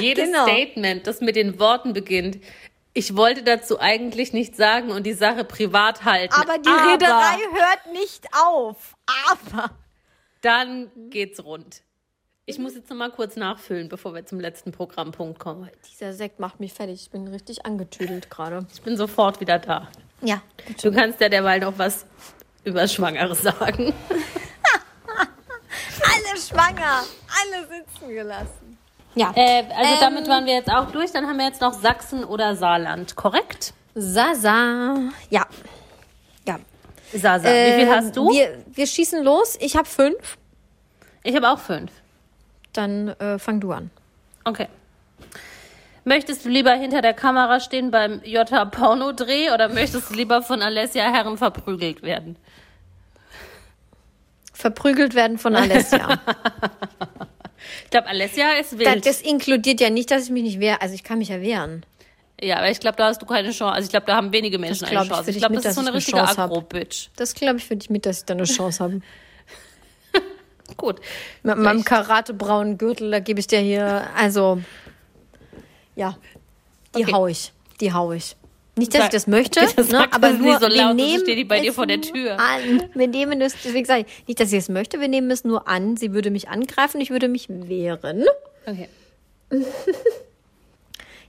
[0.00, 0.46] Jedes Genau.
[0.46, 2.38] Statement, das mit den Worten beginnt,
[2.92, 6.34] ich wollte dazu eigentlich nichts sagen und die Sache privat halten.
[6.34, 8.94] Aber die Reederei hört nicht auf.
[9.30, 9.70] Aber.
[10.42, 11.82] Dann geht's rund.
[12.48, 15.68] Ich muss jetzt noch mal kurz nachfüllen, bevor wir zum letzten Programmpunkt kommen.
[15.90, 17.02] Dieser Sekt macht mich fertig.
[17.02, 18.64] Ich bin richtig angetüdelt gerade.
[18.72, 19.88] Ich bin sofort wieder da.
[20.22, 20.40] Ja.
[20.80, 22.06] Du kannst ja derweil noch was
[22.62, 23.92] über Schwangere sagen.
[25.08, 27.02] Alle schwanger.
[27.42, 28.78] Alle sitzen gelassen.
[29.16, 29.32] Ja.
[29.34, 29.98] Äh, also Ähm.
[30.00, 31.10] damit waren wir jetzt auch durch.
[31.10, 33.74] Dann haben wir jetzt noch Sachsen oder Saarland, korrekt?
[33.96, 34.96] Sasa.
[35.30, 35.46] Ja.
[36.46, 36.60] Ja.
[37.12, 38.28] Sasa, wie viel hast du?
[38.30, 39.56] Ähm, Wir, wir schießen los.
[39.60, 40.36] Ich habe fünf.
[41.24, 41.90] ich habe auch fünf.
[42.76, 43.90] Dann äh, fang du an.
[44.44, 44.68] Okay.
[46.04, 51.02] Möchtest du lieber hinter der Kamera stehen beim J-Porno-Dreh oder möchtest du lieber von Alessia
[51.12, 52.36] Herren verprügelt werden?
[54.52, 56.20] Verprügelt werden von Alessia.
[57.84, 59.06] Ich glaube, Alessia ist das, wild.
[59.06, 60.80] das inkludiert ja nicht, dass ich mich nicht wehre.
[60.82, 61.84] Also ich kann mich ja wehren.
[62.40, 63.74] ja, aber ich glaube, da hast du keine Chance.
[63.74, 65.30] Also ich glaube, da haben wenige Menschen Das eine ich Chance.
[65.30, 66.22] Ich dich glaube, das ist so eine ich richtige.
[66.22, 67.08] Agro-Bitch.
[67.16, 69.00] Das glaube ich für dich mit, dass ich da eine Chance habe.
[70.76, 71.00] Gut.
[71.42, 71.86] Mit meinem Echt?
[71.86, 74.60] karatebraunen Gürtel, da gebe ich dir hier, also,
[75.94, 76.16] ja,
[76.96, 77.12] die Okay.
[77.12, 77.52] hau ich.
[77.80, 78.36] Die hau ich.
[78.78, 81.20] Nicht, dass Sag- ich das möchte, Das ne, aber nur, so wir laut, sonst nehmen
[81.22, 82.38] steht die bei dir vor der Tür.
[82.38, 82.90] An.
[82.94, 85.66] Wir nehmen es, deswegen sage ich, nicht, dass ich es möchte, wir nehmen es nur
[85.68, 85.96] an.
[85.96, 88.24] Sie würde mich angreifen, ich würde mich wehren.
[88.66, 88.88] Okay.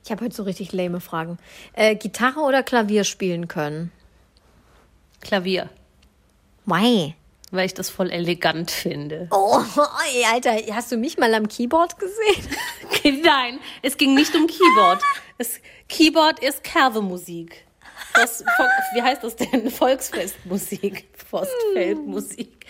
[0.03, 1.37] Ich habe heute so richtig lame Fragen.
[1.73, 3.91] Äh, Gitarre oder Klavier spielen können?
[5.19, 5.67] Klavier.
[6.65, 7.13] Why?
[7.51, 9.29] Weil ich das voll elegant finde.
[9.31, 9.59] Oh,
[10.13, 13.21] ey, Alter, hast du mich mal am Keyboard gesehen?
[13.23, 15.01] Nein, es ging nicht um Keyboard.
[15.37, 17.65] Das Keyboard ist Kerwe-Musik.
[18.13, 18.43] Das,
[18.93, 19.69] wie heißt das denn?
[19.69, 21.05] Volksfestmusik.
[21.29, 22.65] Forstfeldmusik.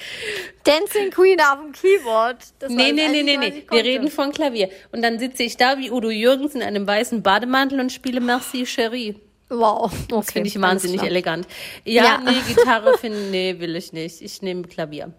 [0.63, 2.37] Dancing Queen auf dem Keyboard.
[2.59, 3.65] Das Nee, nee, nee, nee, nee.
[3.69, 4.69] Wir reden von Klavier.
[4.91, 8.65] Und dann sitze ich da wie Udo Jürgens in einem weißen Bademantel und spiele Merci
[8.65, 9.15] Cherie.
[9.49, 10.05] Wow, okay.
[10.09, 11.09] Das finde ich wahnsinnig klar.
[11.09, 11.47] elegant.
[11.85, 12.17] Ja, Ja.
[12.19, 14.21] nee, Gitarre finde nee, will ich nicht.
[14.21, 15.13] Ich nehme Klavier.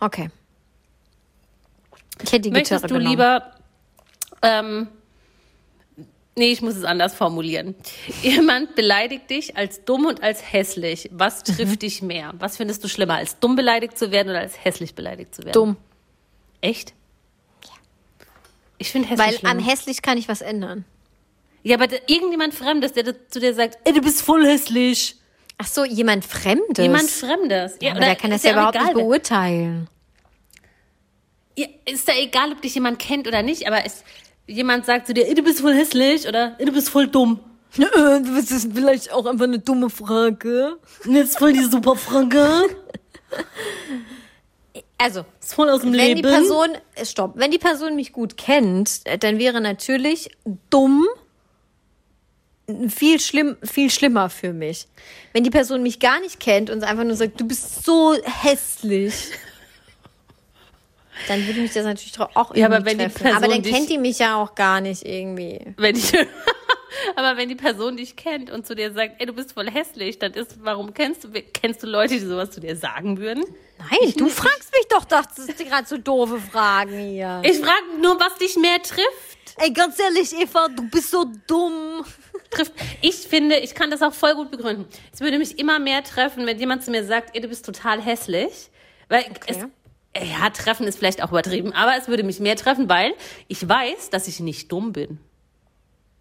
[0.00, 0.30] Okay.
[2.22, 3.10] Ich hätte die Möchtest Gitarre du genommen.
[3.10, 3.50] lieber.
[4.42, 4.88] Ähm,
[6.36, 7.74] nee, ich muss es anders formulieren.
[8.22, 11.10] Jemand beleidigt dich als dumm und als hässlich.
[11.12, 11.54] Was Mhm.
[11.56, 12.32] trifft dich mehr?
[12.38, 15.52] Was findest du schlimmer, als dumm beleidigt zu werden oder als hässlich beleidigt zu werden?
[15.54, 15.76] Dumm.
[16.60, 16.94] Echt?
[18.78, 19.26] Ich finde hässlich.
[19.28, 19.50] Weil schlimm.
[19.50, 20.84] an hässlich kann ich was ändern.
[21.64, 25.16] Ja, aber irgendjemand Fremdes, der zu dir sagt, ey, du bist voll hässlich.
[25.56, 26.84] Ach so, jemand Fremdes.
[26.84, 27.76] Jemand Fremdes.
[27.80, 29.88] ja, aber oder der kann das ist ja überhaupt egal, nicht beurteilen.
[31.56, 34.04] Ja, ist da egal, ob dich jemand kennt oder nicht, aber es,
[34.46, 37.40] jemand sagt zu dir, ey, du bist voll hässlich oder ey, du bist voll dumm.
[37.76, 40.76] Das ist vielleicht auch einfach eine dumme Frage.
[41.04, 42.46] Und jetzt voll die super Frage.
[44.96, 46.22] Also, Ist voll aus dem wenn Leben.
[46.22, 50.30] die Person, äh, stopp, wenn die Person mich gut kennt, äh, dann wäre natürlich
[50.70, 51.06] dumm
[52.88, 54.86] viel schlimm, viel schlimmer für mich.
[55.32, 59.30] Wenn die Person mich gar nicht kennt und einfach nur sagt, du bist so hässlich,
[61.28, 63.22] dann würde mich das natürlich auch irgendwie Ja, aber wenn die treffen.
[63.22, 65.60] Person aber dann kennt die mich ja auch gar nicht irgendwie.
[65.76, 66.12] wenn ich,
[67.16, 70.18] aber wenn die Person dich kennt und zu dir sagt, ey, du bist voll hässlich,
[70.18, 73.44] dann ist, warum kennst du, kennst du Leute, die sowas zu dir sagen würden?
[73.78, 77.42] Nein, du fragst mich doch, doch, das sind gerade so doofe Fragen hier.
[77.44, 79.33] Ich frage nur, was dich mehr trifft.
[79.58, 82.04] Ey, ganz ehrlich, Eva, du bist so dumm.
[82.50, 82.72] trifft.
[83.00, 84.86] Ich finde, ich kann das auch voll gut begründen.
[85.12, 88.00] Es würde mich immer mehr treffen, wenn jemand zu mir sagt, ey, du bist total
[88.00, 88.70] hässlich.
[89.08, 93.12] Weil es, ja, treffen ist vielleicht auch übertrieben, aber es würde mich mehr treffen, weil
[93.48, 95.18] ich weiß, dass ich nicht dumm bin.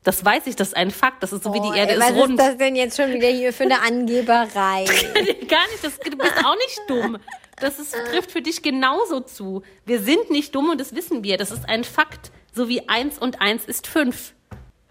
[0.03, 1.23] Das weiß ich, das ist ein Fakt.
[1.23, 2.31] Das ist so wie Oh, die Erde ey, ist was rund.
[2.39, 4.83] ist das denn jetzt schon wieder hier für eine Angeberei?
[5.47, 7.17] Gar nicht, das, du bist auch nicht dumm.
[7.59, 9.61] Das ist, trifft für dich genauso zu.
[9.85, 11.37] Wir sind nicht dumm und das wissen wir.
[11.37, 12.31] Das ist ein Fakt.
[12.53, 14.33] So wie eins und eins ist fünf.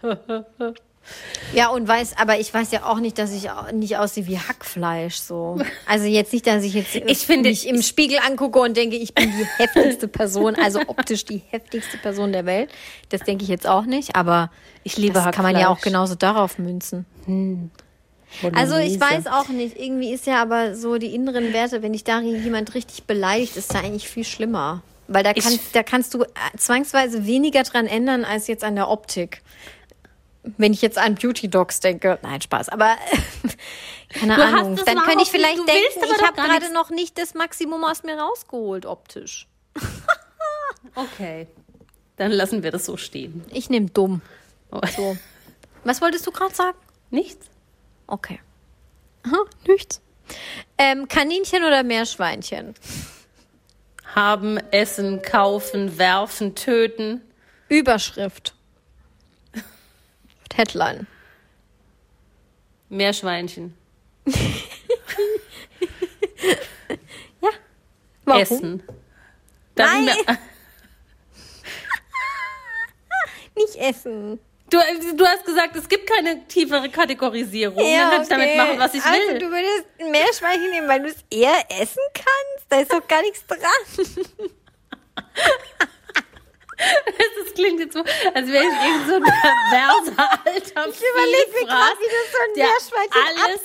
[1.53, 5.15] ja, und weiß, aber ich weiß ja auch nicht, dass ich nicht aussehe wie Hackfleisch,
[5.15, 5.57] so.
[5.85, 9.13] Also jetzt nicht, dass ich jetzt Ich finde- mich im Spiegel angucke und denke, ich
[9.13, 12.69] bin die heftigste Person, also optisch die heftigste Person der Welt.
[13.09, 14.49] Das denke ich jetzt auch nicht, aber
[14.83, 15.83] Ich liebe das kann man ja auch Hackfleisch.
[15.93, 17.05] genauso darauf münzen.
[18.53, 22.03] Also ich weiß auch nicht, irgendwie ist ja aber so die inneren Werte, wenn dich
[22.03, 24.81] da jemand richtig beleidigt, ist da eigentlich viel schlimmer.
[25.07, 26.27] Weil da, kann, da kannst du äh,
[26.57, 29.41] zwangsweise weniger dran ändern als jetzt an der Optik.
[30.43, 32.19] Wenn ich jetzt an Beauty Dogs denke.
[32.21, 32.69] Nein, Spaß.
[32.69, 32.97] Aber
[34.09, 34.79] keine Du Ahnung.
[34.85, 38.03] Dann könnte ich vielleicht willst denken, aber ich habe gerade noch nicht das Maximum aus
[38.03, 39.47] mir rausgeholt, optisch.
[40.95, 41.47] Okay.
[42.17, 43.43] Dann lassen wir das so stehen.
[43.49, 44.21] Ich nehme dumm.
[44.71, 44.81] Oh.
[44.95, 45.17] So.
[45.83, 46.77] Was wolltest du gerade sagen?
[47.09, 47.47] Nichts?
[48.07, 48.39] Okay.
[49.23, 50.01] Aha, nichts.
[50.77, 52.75] Ähm, Kaninchen oder Meerschweinchen?
[54.15, 57.21] Haben, essen, kaufen, werfen, töten.
[57.69, 58.53] Überschrift.
[60.53, 61.07] Headline.
[62.89, 63.75] Meerschweinchen.
[68.25, 68.41] Warum?
[68.41, 68.83] Essen.
[69.75, 70.15] Dann Nein.
[73.55, 74.39] Nicht essen.
[74.69, 74.77] Du,
[75.15, 77.77] du hast gesagt, es gibt keine tiefere Kategorisierung.
[77.77, 79.37] Dann kann ich damit machen, was ich also, will.
[79.37, 82.52] du würdest ein Meerschweinchen nehmen, weil du es eher essen kannst?
[82.73, 83.59] Da ist doch gar nichts dran.
[86.75, 91.65] Das klingt jetzt so, als wäre ich irgend so ein perverser alter Ich überlege mir
[91.67, 93.61] gerade, wie das so ein der Meerschweinchen alles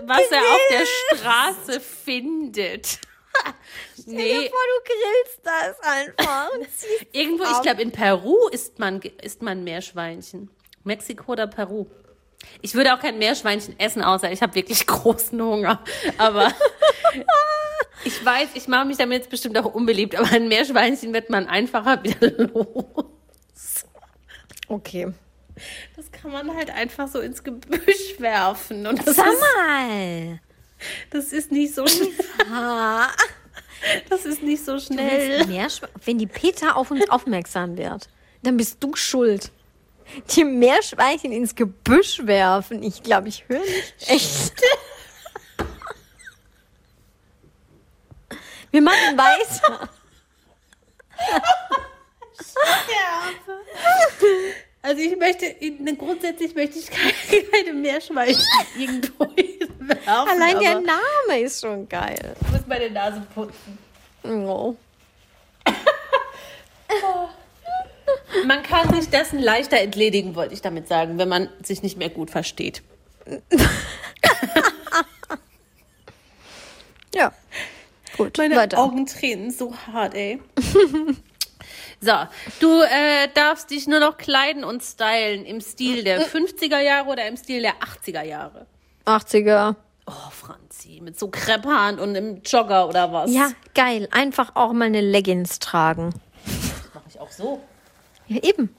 [0.00, 0.86] und was er auf der.
[1.16, 2.86] Straße findet.
[4.00, 6.50] Stell dir nee, vor, du grillst das einfach.
[7.12, 10.50] irgendwo, ich glaube, in Peru isst man, isst man Meerschweinchen.
[10.84, 11.90] Mexiko oder Peru.
[12.62, 15.82] Ich würde auch kein Meerschweinchen essen, außer ich habe wirklich großen Hunger.
[16.18, 16.52] Aber
[18.04, 21.46] ich weiß, ich mache mich damit jetzt bestimmt auch unbeliebt, aber ein Meerschweinchen wird man
[21.46, 23.84] einfacher wieder los.
[24.68, 25.12] Okay.
[25.96, 28.86] Das kann man halt einfach so ins Gebüsch werfen.
[28.86, 30.40] Und das, Sag ist, mal.
[31.10, 32.10] das ist nicht so schnell.
[34.08, 35.46] Das ist nicht so schnell.
[36.04, 38.08] Wenn die Peter auf uns aufmerksam wird,
[38.42, 39.50] dann bist du schuld.
[40.30, 42.82] Die Meerschweinchen ins Gebüsch werfen.
[42.82, 43.94] Ich glaube, ich höre nicht.
[44.06, 44.54] Echt.
[48.70, 49.88] Wir machen weiter.
[54.82, 55.54] Also ich möchte,
[55.96, 58.42] grundsätzlich möchte ich keine, Meerschweinchen
[58.78, 59.24] irgendwo
[59.78, 60.06] werfen.
[60.06, 62.34] Allein der Name ist schon geil.
[62.40, 63.78] Ich muss meine Nase putzen.
[64.24, 64.74] Oh.
[68.46, 72.10] Man kann sich dessen leichter entledigen, wollte ich damit sagen, wenn man sich nicht mehr
[72.10, 72.82] gut versteht.
[77.14, 77.32] Ja.
[78.16, 78.78] Gut, Meine weiter.
[78.78, 80.40] Augen tränen so hart, ey.
[82.00, 82.12] so,
[82.60, 87.26] du äh, darfst dich nur noch kleiden und stylen im Stil der 50er Jahre oder
[87.26, 88.66] im Stil der 80er Jahre.
[89.06, 89.74] 80er.
[90.06, 93.32] Oh, Franzi, mit so Krepphaaren und einem Jogger oder was?
[93.32, 94.08] Ja, geil.
[94.10, 96.12] Einfach auch mal eine Leggings tragen.
[96.94, 97.62] Mache ich auch so.
[98.30, 98.74] Ja, eben.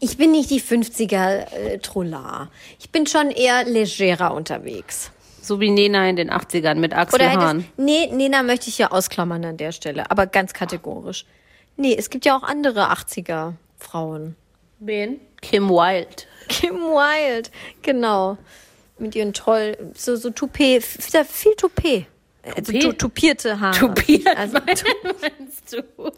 [0.00, 2.50] Ich bin nicht die 50er äh, Trollar.
[2.80, 5.10] Ich bin schon eher legerer unterwegs.
[5.40, 7.60] So wie Nena in den 80ern mit Oder Achselhaaren.
[7.60, 11.24] hättest, nee, Nena möchte ich ja ausklammern an der Stelle, aber ganz kategorisch.
[11.76, 14.34] Nee, es gibt ja auch andere 80er Frauen.
[14.80, 15.20] Wen?
[15.40, 16.24] Kim Wilde.
[16.48, 17.48] Kim Wilde,
[17.82, 18.36] genau.
[18.98, 22.06] Mit ihren toll, so, so Toupet, viel Toupet.
[22.56, 22.82] Also Toupet?
[22.82, 23.78] tu- tupierte Haare.
[23.78, 25.82] Tupiert, Also, meinst du?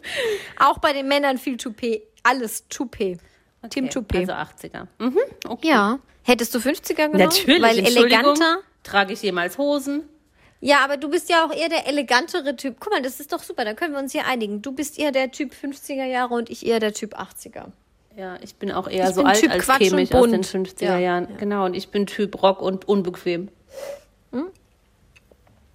[0.59, 2.01] auch bei den Männern viel Toupet.
[2.23, 3.19] Alles Toupet.
[3.69, 4.29] Team Toupet.
[4.29, 4.33] Also
[4.67, 4.87] 80er.
[4.99, 5.17] Mhm,
[5.47, 5.67] okay.
[5.67, 5.99] ja.
[6.23, 7.17] Hättest du 50er genommen?
[7.17, 8.59] Natürlich, Weil eleganter.
[8.83, 10.03] Trage ich jemals Hosen?
[10.59, 12.75] Ja, aber du bist ja auch eher der elegantere Typ.
[12.79, 14.61] Guck mal, das ist doch super, da können wir uns hier einigen.
[14.61, 17.65] Du bist eher der Typ 50er Jahre und ich eher der Typ 80er.
[18.15, 20.41] Ja, ich bin auch eher Ich so alt Typ als Quatsch käme ich aus den
[20.41, 20.45] bunt.
[20.47, 21.27] 50er Ja, Jahren.
[21.31, 21.37] ja.
[21.37, 23.49] Genau, und ich bin Typ Rock und unbequem.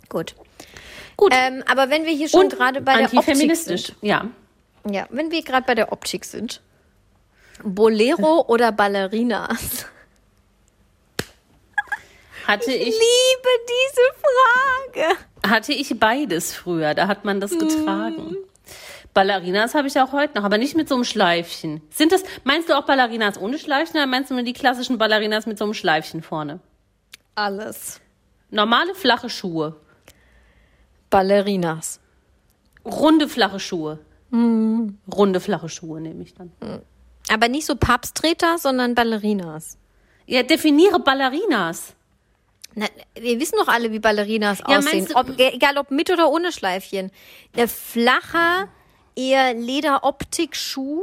[0.09, 0.35] Gut.
[1.17, 1.33] Gut.
[1.35, 3.95] Ähm, aber wenn wir hier schon gerade bei der Optik sind.
[4.03, 4.27] Ja.
[4.91, 6.61] Ja, wenn wir gerade bei der Optik sind.
[7.63, 9.87] Bolero oder Ballerinas?
[12.47, 15.17] Hatte Ich ich, liebe diese Frage.
[15.53, 16.95] hatte ich beides früher.
[16.95, 18.37] Da hat man das getragen.
[19.15, 21.81] Ballerinas habe ich auch heute noch, aber nicht mit so einem Schleifchen.
[21.91, 25.47] Sind das, meinst du auch Ballerinas ohne Schleifchen oder meinst du nur die klassischen Ballerinas
[25.47, 26.61] mit so einem Schleifchen vorne?
[27.35, 28.01] Alles.
[28.51, 29.75] Normale flache Schuhe.
[31.11, 31.99] Ballerinas.
[32.85, 33.99] Runde flache Schuhe.
[34.31, 34.99] Hm.
[35.13, 36.53] Runde flache Schuhe nehme ich dann.
[37.29, 39.79] Aber nicht so Papsttreter, sondern Ballerinas.
[40.27, 41.95] Ja, definiere Ballerinas.
[42.75, 45.09] Na, wir wissen doch alle, wie Ballerinas Ja, aussehen.
[45.15, 47.11] Ob, egal ob mit oder ohne Schleifchen.
[47.57, 48.69] Der flache,
[49.15, 51.03] eher Lederoptik-Schuh,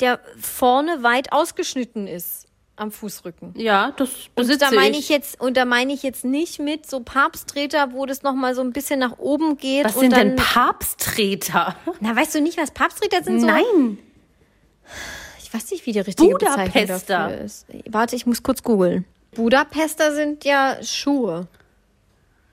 [0.00, 2.49] der vorne weit ausgeschnitten ist
[2.80, 3.54] am Fußrücken.
[3.56, 5.00] Ja, das Und besitze da meine ich.
[5.00, 8.62] ich jetzt, und da meine ich jetzt nicht mit so Papsttreter, wo das nochmal so
[8.62, 9.84] ein bisschen nach oben geht.
[9.84, 11.76] Was und sind denn Papsttreter?
[12.00, 13.40] Na, weißt du nicht, was Papsttreter sind?
[13.40, 13.98] So, Nein.
[15.42, 16.64] Ich weiß nicht, wie die richtige Budapester.
[16.64, 17.66] Bezeichnung dafür ist.
[17.90, 19.04] Warte, ich muss kurz googeln.
[19.34, 21.48] Budapester sind ja Schuhe.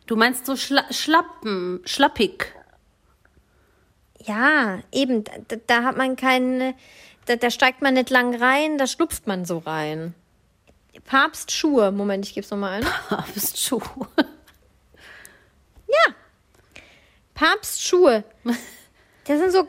[0.07, 2.53] Du meinst so schla schlappen, schlappig.
[4.25, 6.73] Ja, eben, da, da hat man keinen,
[7.28, 10.13] da, da steigt man nicht lang rein, da schlupft man so rein.
[11.05, 12.88] Papstschuhe, Moment, ich geb's nochmal ein.
[13.09, 13.82] Papstschuh.
[17.38, 18.23] Papstschuhe.
[19.25, 19.67] Das sind so,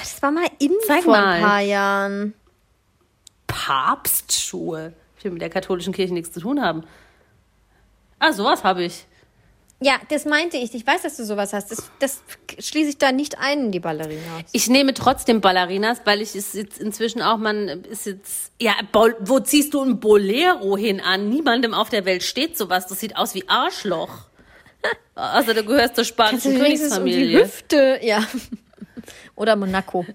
[0.00, 1.34] das war mal in Zeig vor mal.
[1.34, 2.34] ein paar Jahren.
[3.46, 4.94] Papstschuhe.
[5.18, 6.84] Ich will mit der katholischen Kirche nichts zu tun haben.
[8.20, 9.06] Ah, sowas habe ich.
[9.80, 10.74] Ja, das meinte ich.
[10.74, 11.70] Ich weiß, dass du sowas hast.
[11.70, 12.22] Das, das
[12.58, 14.44] schließe ich da nicht ein in die Ballerinas.
[14.50, 18.72] Ich nehme trotzdem Ballerinas, weil ich es jetzt inzwischen auch, man ist jetzt, ja,
[19.20, 21.28] wo ziehst du ein Bolero hin an?
[21.28, 22.88] Niemandem auf der Welt steht sowas.
[22.88, 24.10] Das sieht aus wie Arschloch.
[25.16, 27.42] Also du gehörst zur spanischen wenigstens um die Königsfamilie.
[27.42, 28.24] Hüfte, ja.
[29.34, 30.06] Oder Monaco.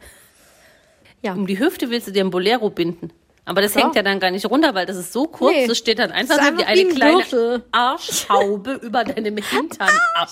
[1.22, 3.12] Um die Hüfte willst du dir ein Bolero binden.
[3.46, 3.82] Aber das Ja.
[3.82, 5.68] hängt ja dann gar nicht runter, weil das ist so kurz, Nee.
[5.68, 7.64] das steht dann einfach, nur wie eine kleine Gürtel.
[7.72, 10.30] Arschhaube über deinem Hintern ab.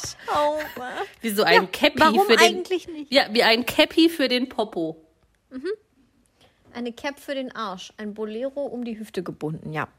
[1.20, 2.40] Wie so ein Cappy warum für den.
[2.40, 3.12] eigentlich nicht?
[3.12, 4.98] Ja, wie ein Cappy für den Popo.
[6.74, 7.92] Eine Cap für den Arsch.
[7.98, 9.90] Ein Bolero um die Hüfte gebunden, ja.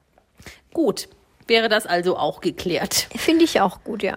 [0.73, 1.09] Gut,
[1.47, 3.09] wäre das also auch geklärt.
[3.15, 4.17] Finde ich auch gut, ja.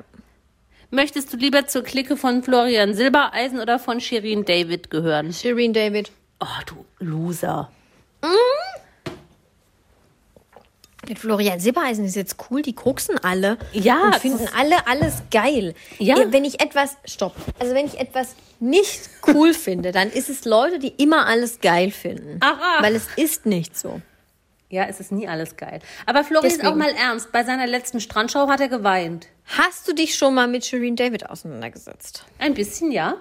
[0.90, 5.34] Möchtest du lieber zur Clique von Florian Silbereisen oder von Shirin David gehören?
[5.34, 6.12] Shireen David.
[6.40, 7.70] Oh, du Loser.
[11.08, 13.58] Mit Florian Silbereisen ist jetzt cool, die koksen alle.
[13.74, 15.74] Ja, Und finden alle alles geil.
[16.00, 16.18] Ja.
[16.20, 17.36] Äh, Wenn ich etwas, stopp.
[17.60, 21.92] Also wenn ich etwas nicht cool finde, dann ist es Leute, die immer alles geil
[21.92, 22.38] finden.
[22.42, 22.84] Ach, ach.
[22.84, 24.02] Weil es ist nicht so.
[24.70, 25.80] Ja, es ist nie alles geil.
[26.06, 27.32] Aber Florian ist auch mal ernst.
[27.32, 29.28] Bei seiner letzten Strandschau hat er geweint.
[29.46, 32.26] Hast du dich schon mal mit Shireen David auseinandergesetzt?
[32.40, 33.16] Ein bisschen, ja.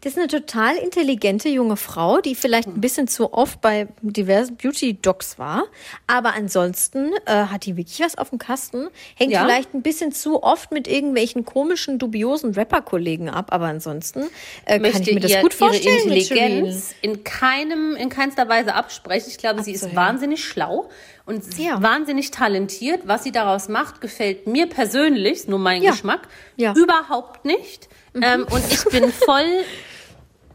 [0.00, 4.56] Das ist eine total intelligente junge Frau, die vielleicht ein bisschen zu oft bei diversen
[4.56, 5.64] Beauty-Docs war.
[6.06, 8.88] Aber ansonsten äh, hat die wirklich was auf dem Kasten.
[9.16, 9.42] Hängt Ja.
[9.42, 13.52] vielleicht ein bisschen zu oft mit irgendwelchen komischen, dubiosen Rapper-Kollegen ab.
[13.52, 14.22] Aber ansonsten
[14.66, 16.14] äh, kann ich mir das ihr gut vorstellen ihre.
[16.16, 19.28] Intelligenz in keinem, in keinster Weise absprechen.
[19.28, 20.88] Ich glaube, sie ist wahnsinnig schlau
[21.28, 21.80] und sie Ja.
[21.82, 23.02] wahnsinnig talentiert.
[23.06, 25.92] Was sie daraus macht, gefällt mir persönlich, nur mein Ja.
[25.92, 26.26] Geschmack,
[26.56, 26.72] Ja.
[26.74, 27.88] überhaupt nicht.
[28.20, 29.62] Ähm, und ich bin voll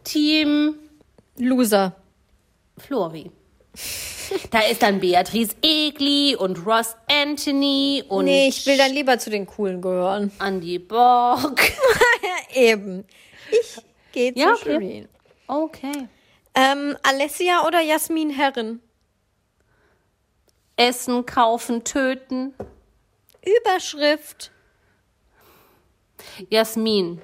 [0.04, 0.76] Team
[1.38, 1.96] Loser.
[2.78, 3.32] Flori.
[4.52, 9.30] Da ist dann Beatrice Egli und Ross Anthony und Nee, ich will dann lieber zu
[9.30, 10.32] den Coolen gehören.
[10.40, 11.62] Andy Borg.
[12.54, 13.06] Eben.
[13.52, 13.78] Ich
[14.12, 14.64] gehe zu Ja, okay.
[14.64, 15.08] Shireen.
[15.48, 16.08] Okay.
[16.56, 18.80] Ähm, Alessia oder Jasmin Herren?
[20.76, 22.54] Essen, kaufen, töten.
[23.60, 24.52] Überschrift.
[26.50, 27.22] Jasmin.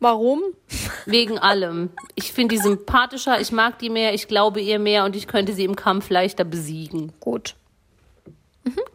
[0.00, 0.42] Warum?
[1.06, 1.90] Wegen allem.
[2.14, 5.54] Ich finde die sympathischer, ich mag die mehr, ich glaube ihr mehr und ich könnte
[5.54, 7.12] sie im Kampf leichter besiegen.
[7.20, 7.54] Gut.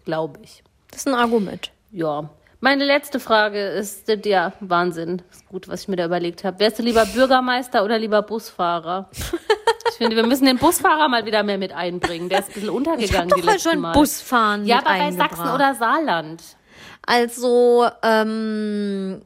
[0.06, 0.64] Glaube ich.
[0.92, 1.72] Das ist ein Argument.
[1.92, 2.30] Ja.
[2.62, 5.22] Meine letzte Frage ist, ja, Wahnsinn.
[5.32, 6.60] Ist gut, was ich mir da überlegt habe.
[6.60, 9.10] Wärst du lieber Bürgermeister oder lieber Busfahrer?
[9.92, 12.30] Ich finde, wir müssen den Busfahrer mal wieder mehr mit einbringen.
[12.30, 13.94] Der ist ein bisschen Ich habe untergegangen doch heute letzten schon Mal.
[13.94, 15.12] Busfahren Ja, aber bei.
[15.12, 16.44] Sachsen oder Saarland.
[17.06, 19.22] Also, ähm,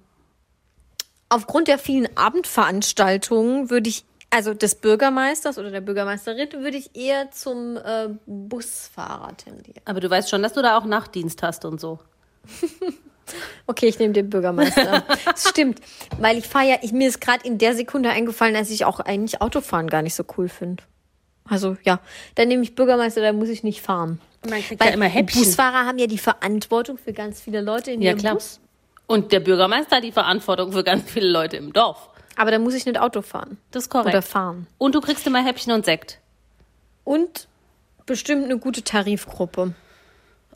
[1.29, 7.31] aufgrund der vielen Abendveranstaltungen würde ich, also des Bürgermeisters oder der Bürgermeisterin, würde ich eher
[7.31, 9.81] zum äh, Busfahrer tendieren.
[9.85, 11.99] Aber du weißt schon, dass du da auch Nachtdienst hast und so.
[13.67, 15.03] Okay, ich nehme den Bürgermeister.
[15.25, 15.79] das stimmt,
[16.19, 18.99] weil ich fahre ja, ich, mir ist gerade in der Sekunde eingefallen, dass ich auch
[18.99, 20.83] eigentlich Autofahren gar nicht so cool finde.
[21.45, 21.99] Also ja,
[22.35, 24.19] dann nehme ich Bürgermeister, da muss ich nicht fahren.
[24.49, 25.41] Man kriegt Weil ja immer Häppchen.
[25.41, 28.33] Busfahrer haben ja die Verantwortung für ganz viele Leute in Ja, ihrem klar.
[28.35, 28.59] Bus.
[29.07, 32.09] Und der Bürgermeister hat die Verantwortung für ganz viele Leute im Dorf.
[32.35, 33.57] Aber da muss ich nicht Auto fahren.
[33.71, 34.09] Das ist korrekt.
[34.09, 34.67] Oder fahren.
[34.77, 36.19] Und du kriegst immer Häppchen und Sekt.
[37.03, 37.47] Und
[38.05, 39.73] bestimmt eine gute Tarifgruppe.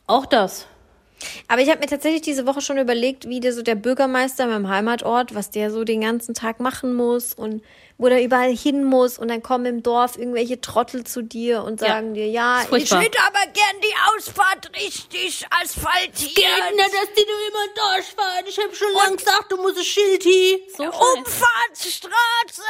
[0.08, 0.66] Auch das.
[1.48, 4.50] Aber ich habe mir tatsächlich diese Woche schon überlegt, wie der so der Bürgermeister in
[4.52, 7.64] meinem Heimatort, was der so den ganzen Tag machen muss und
[7.98, 11.82] wo der überall hin muss und dann kommen im Dorf irgendwelche Trottel zu dir und
[11.82, 11.88] Ja.
[11.88, 16.38] sagen dir, ja, ich hätte aber gern die Ausfahrt richtig asphaltiert.
[16.38, 18.46] dass die nur immer durchfahren.
[18.48, 20.60] Ich habe schon lange gesagt, du musst ein Schild hier.
[20.78, 20.84] So.
[20.84, 22.62] Umfahrtsstraße,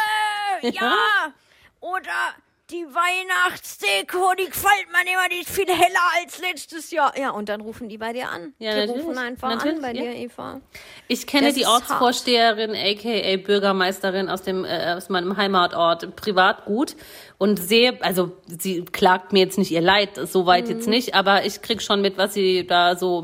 [0.61, 1.33] ja.
[1.81, 2.33] Oder
[2.69, 7.17] die Weihnachtsdeko, die gefällt mir immer, die ist viel heller als letztes Jahr.
[7.17, 8.53] Ja, und dann rufen die bei dir an.
[8.59, 9.05] Ja, die natürlich.
[9.05, 10.01] rufen einfach Natürlich, an bei ja.
[10.01, 10.61] dir, Eva.
[11.07, 16.95] Ich kenne Das die Ortsvorsteherin, aka Bürgermeisterin aus dem äh, aus meinem Heimatort privat gut
[17.37, 20.71] und sehe, also sie klagt mir jetzt nicht ihr Leid, so weit Mhm.
[20.71, 23.23] jetzt nicht, aber ich krieg schon mit, was sie da so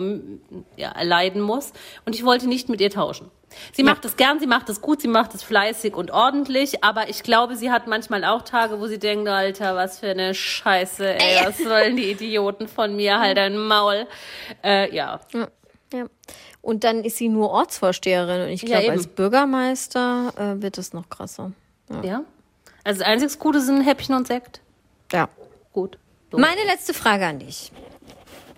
[0.77, 1.73] ja, erleiden muss
[2.05, 3.29] und ich wollte nicht mit ihr tauschen.
[3.73, 7.09] Sie macht es gern, sie macht es gut, sie macht es fleißig und ordentlich, aber
[7.09, 11.15] ich glaube, sie hat manchmal auch Tage, wo sie denkt, Alter, was für eine Scheiße,
[11.15, 14.07] ey, was sollen die Idioten von mir, halt ein Maul.
[14.63, 15.47] Äh, ja, Ja,
[15.93, 16.05] ja.
[16.61, 18.91] Und dann ist sie nur Ortsvorsteherin und ich Ja, glaube, eben.
[18.93, 21.51] als Bürgermeister äh, wird es noch krasser.
[22.03, 22.23] ja.
[22.85, 24.59] Also das einzig Gute sind Häppchen und Sekt.
[25.11, 25.29] Ja.
[25.71, 25.97] Gut.
[26.31, 26.37] So.
[26.37, 27.71] Meine letzte Frage an dich.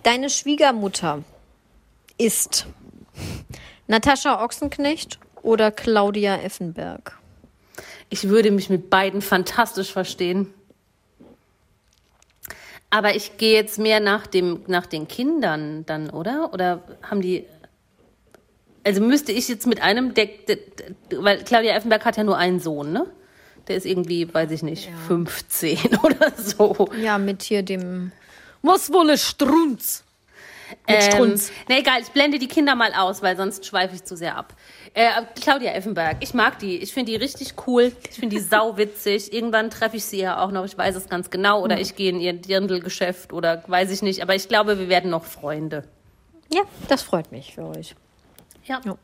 [0.02, 1.22] Deine Schwiegermutter
[2.18, 2.66] ist
[3.86, 7.18] Natascha Ochsenknecht oder Claudia Effenberg?
[8.08, 10.52] Ich würde mich mit beiden fantastisch verstehen.
[12.90, 16.52] Aber ich gehe jetzt mehr nach, dem, nach den Kindern dann, oder?
[16.52, 17.44] Oder haben die.
[18.84, 20.58] Also müsste ich jetzt mit einem, der, der,
[21.18, 23.06] weil Claudia Effenberg hat ja nur einen Sohn, ne?
[23.66, 26.88] Der ist irgendwie, weiß ich nicht, 15 oder so.
[27.02, 28.12] Ja, mit hier dem
[28.62, 30.04] Was wolle Strunz?
[30.88, 31.52] Mit Ähm, Strunz.
[31.68, 34.54] na egal, ich blende die Kinder mal aus, weil sonst schweife ich zu sehr ab.
[34.94, 35.10] Äh,
[35.40, 36.78] Claudia Effenberg, ich mag die.
[36.78, 37.92] Ich finde die richtig cool.
[38.10, 39.32] Ich finde die sauwitzig.
[39.32, 41.62] Irgendwann treffe ich sie ja auch noch, ich weiß es ganz genau.
[41.62, 44.22] Oder ich gehe in ihr Dirndlgeschäft oder weiß ich nicht.
[44.22, 45.84] Aber ich glaube, wir werden noch Freunde.
[46.52, 47.94] Ja, das freut mich für euch.
[48.64, 48.80] Ja.
[48.84, 48.96] Ja.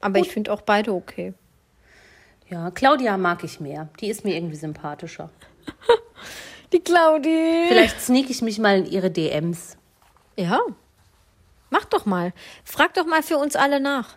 [0.00, 1.32] Aber ich finde auch beide okay.
[2.48, 3.88] Ja, Claudia mag ich mehr.
[4.00, 5.30] Die ist mir irgendwie sympathischer.
[6.72, 7.66] Die Claudi.
[7.68, 9.76] Vielleicht sneak ich mich mal in ihre DMs.
[10.36, 10.60] Ja.
[11.74, 12.32] Mach doch mal.
[12.62, 14.14] Frag doch mal für uns alle nach.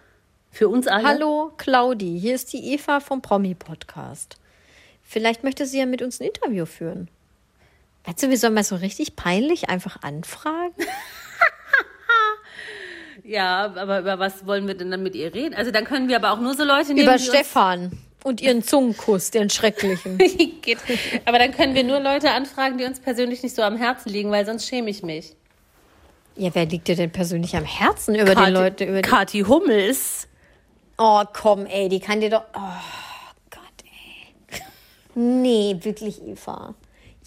[0.52, 1.08] Für uns alle.
[1.08, 4.38] Hallo Claudi, hier ist die Eva vom Promi Podcast.
[5.02, 7.10] Vielleicht möchte sie ja mit uns ein Interview führen.
[8.06, 10.76] Weißt du, wir sollen mal so richtig peinlich einfach anfragen?
[13.24, 15.54] Ja, aber über was wollen wir denn dann mit ihr reden?
[15.54, 17.92] Also dann können wir aber auch nur so Leute nehmen, Über Stefan
[18.24, 20.18] und ihren Zungenkuss, den schrecklichen.
[21.26, 24.32] Aber dann können wir nur Leute anfragen, die uns persönlich nicht so am Herzen liegen,
[24.32, 25.36] weil sonst schäme ich mich.
[26.38, 28.86] Ja, wer liegt dir denn persönlich am Herzen über die Leute?
[28.86, 30.28] Über die Kathi Hummels.
[30.98, 32.44] oh, komm, ey, die kann dir doch.
[32.54, 32.60] Oh
[33.50, 34.62] Gott, ey.
[35.16, 36.76] Nee, wirklich, Eva.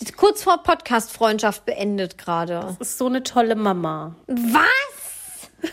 [0.01, 2.61] Ist kurz vor Podcast-Freundschaft beendet gerade.
[2.61, 4.15] Das ist so eine tolle Mama.
[4.27, 5.51] Was?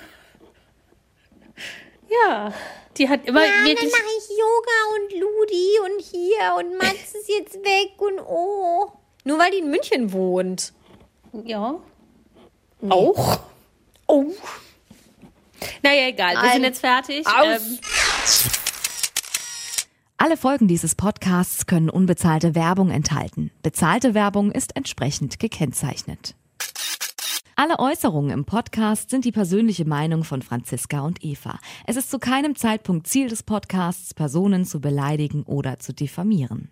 [2.10, 2.54] Ja.
[2.98, 3.92] Die hat immer Ja, dann wirklich.
[3.92, 8.92] mache ich Yoga und Ludi und hier und Mats ist jetzt weg und oh.
[9.26, 10.74] Nur weil die in München wohnt.
[11.44, 11.76] Ja.
[12.90, 13.40] Auch.
[14.08, 14.26] Oh.
[15.84, 16.34] Naja, egal.
[16.34, 16.52] Wir Nein.
[16.54, 17.26] sind jetzt fertig.
[17.26, 17.62] Aus.
[17.62, 17.80] Ähm,
[20.18, 23.52] Alle Folgen dieses Podcasts können unbezahlte Werbung enthalten.
[23.64, 26.36] Bezahlte Werbung ist entsprechend gekennzeichnet.
[27.56, 31.58] Alle Äußerungen im Podcast sind die persönliche Meinung von Franziska und Eva.
[31.88, 36.70] Es ist zu keinem Zeitpunkt Ziel des Podcasts, Personen zu beleidigen oder zu diffamieren.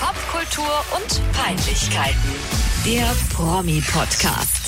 [0.00, 2.20] Popkultur und Peinlichkeiten.
[2.86, 4.63] Der Promi-Podcast.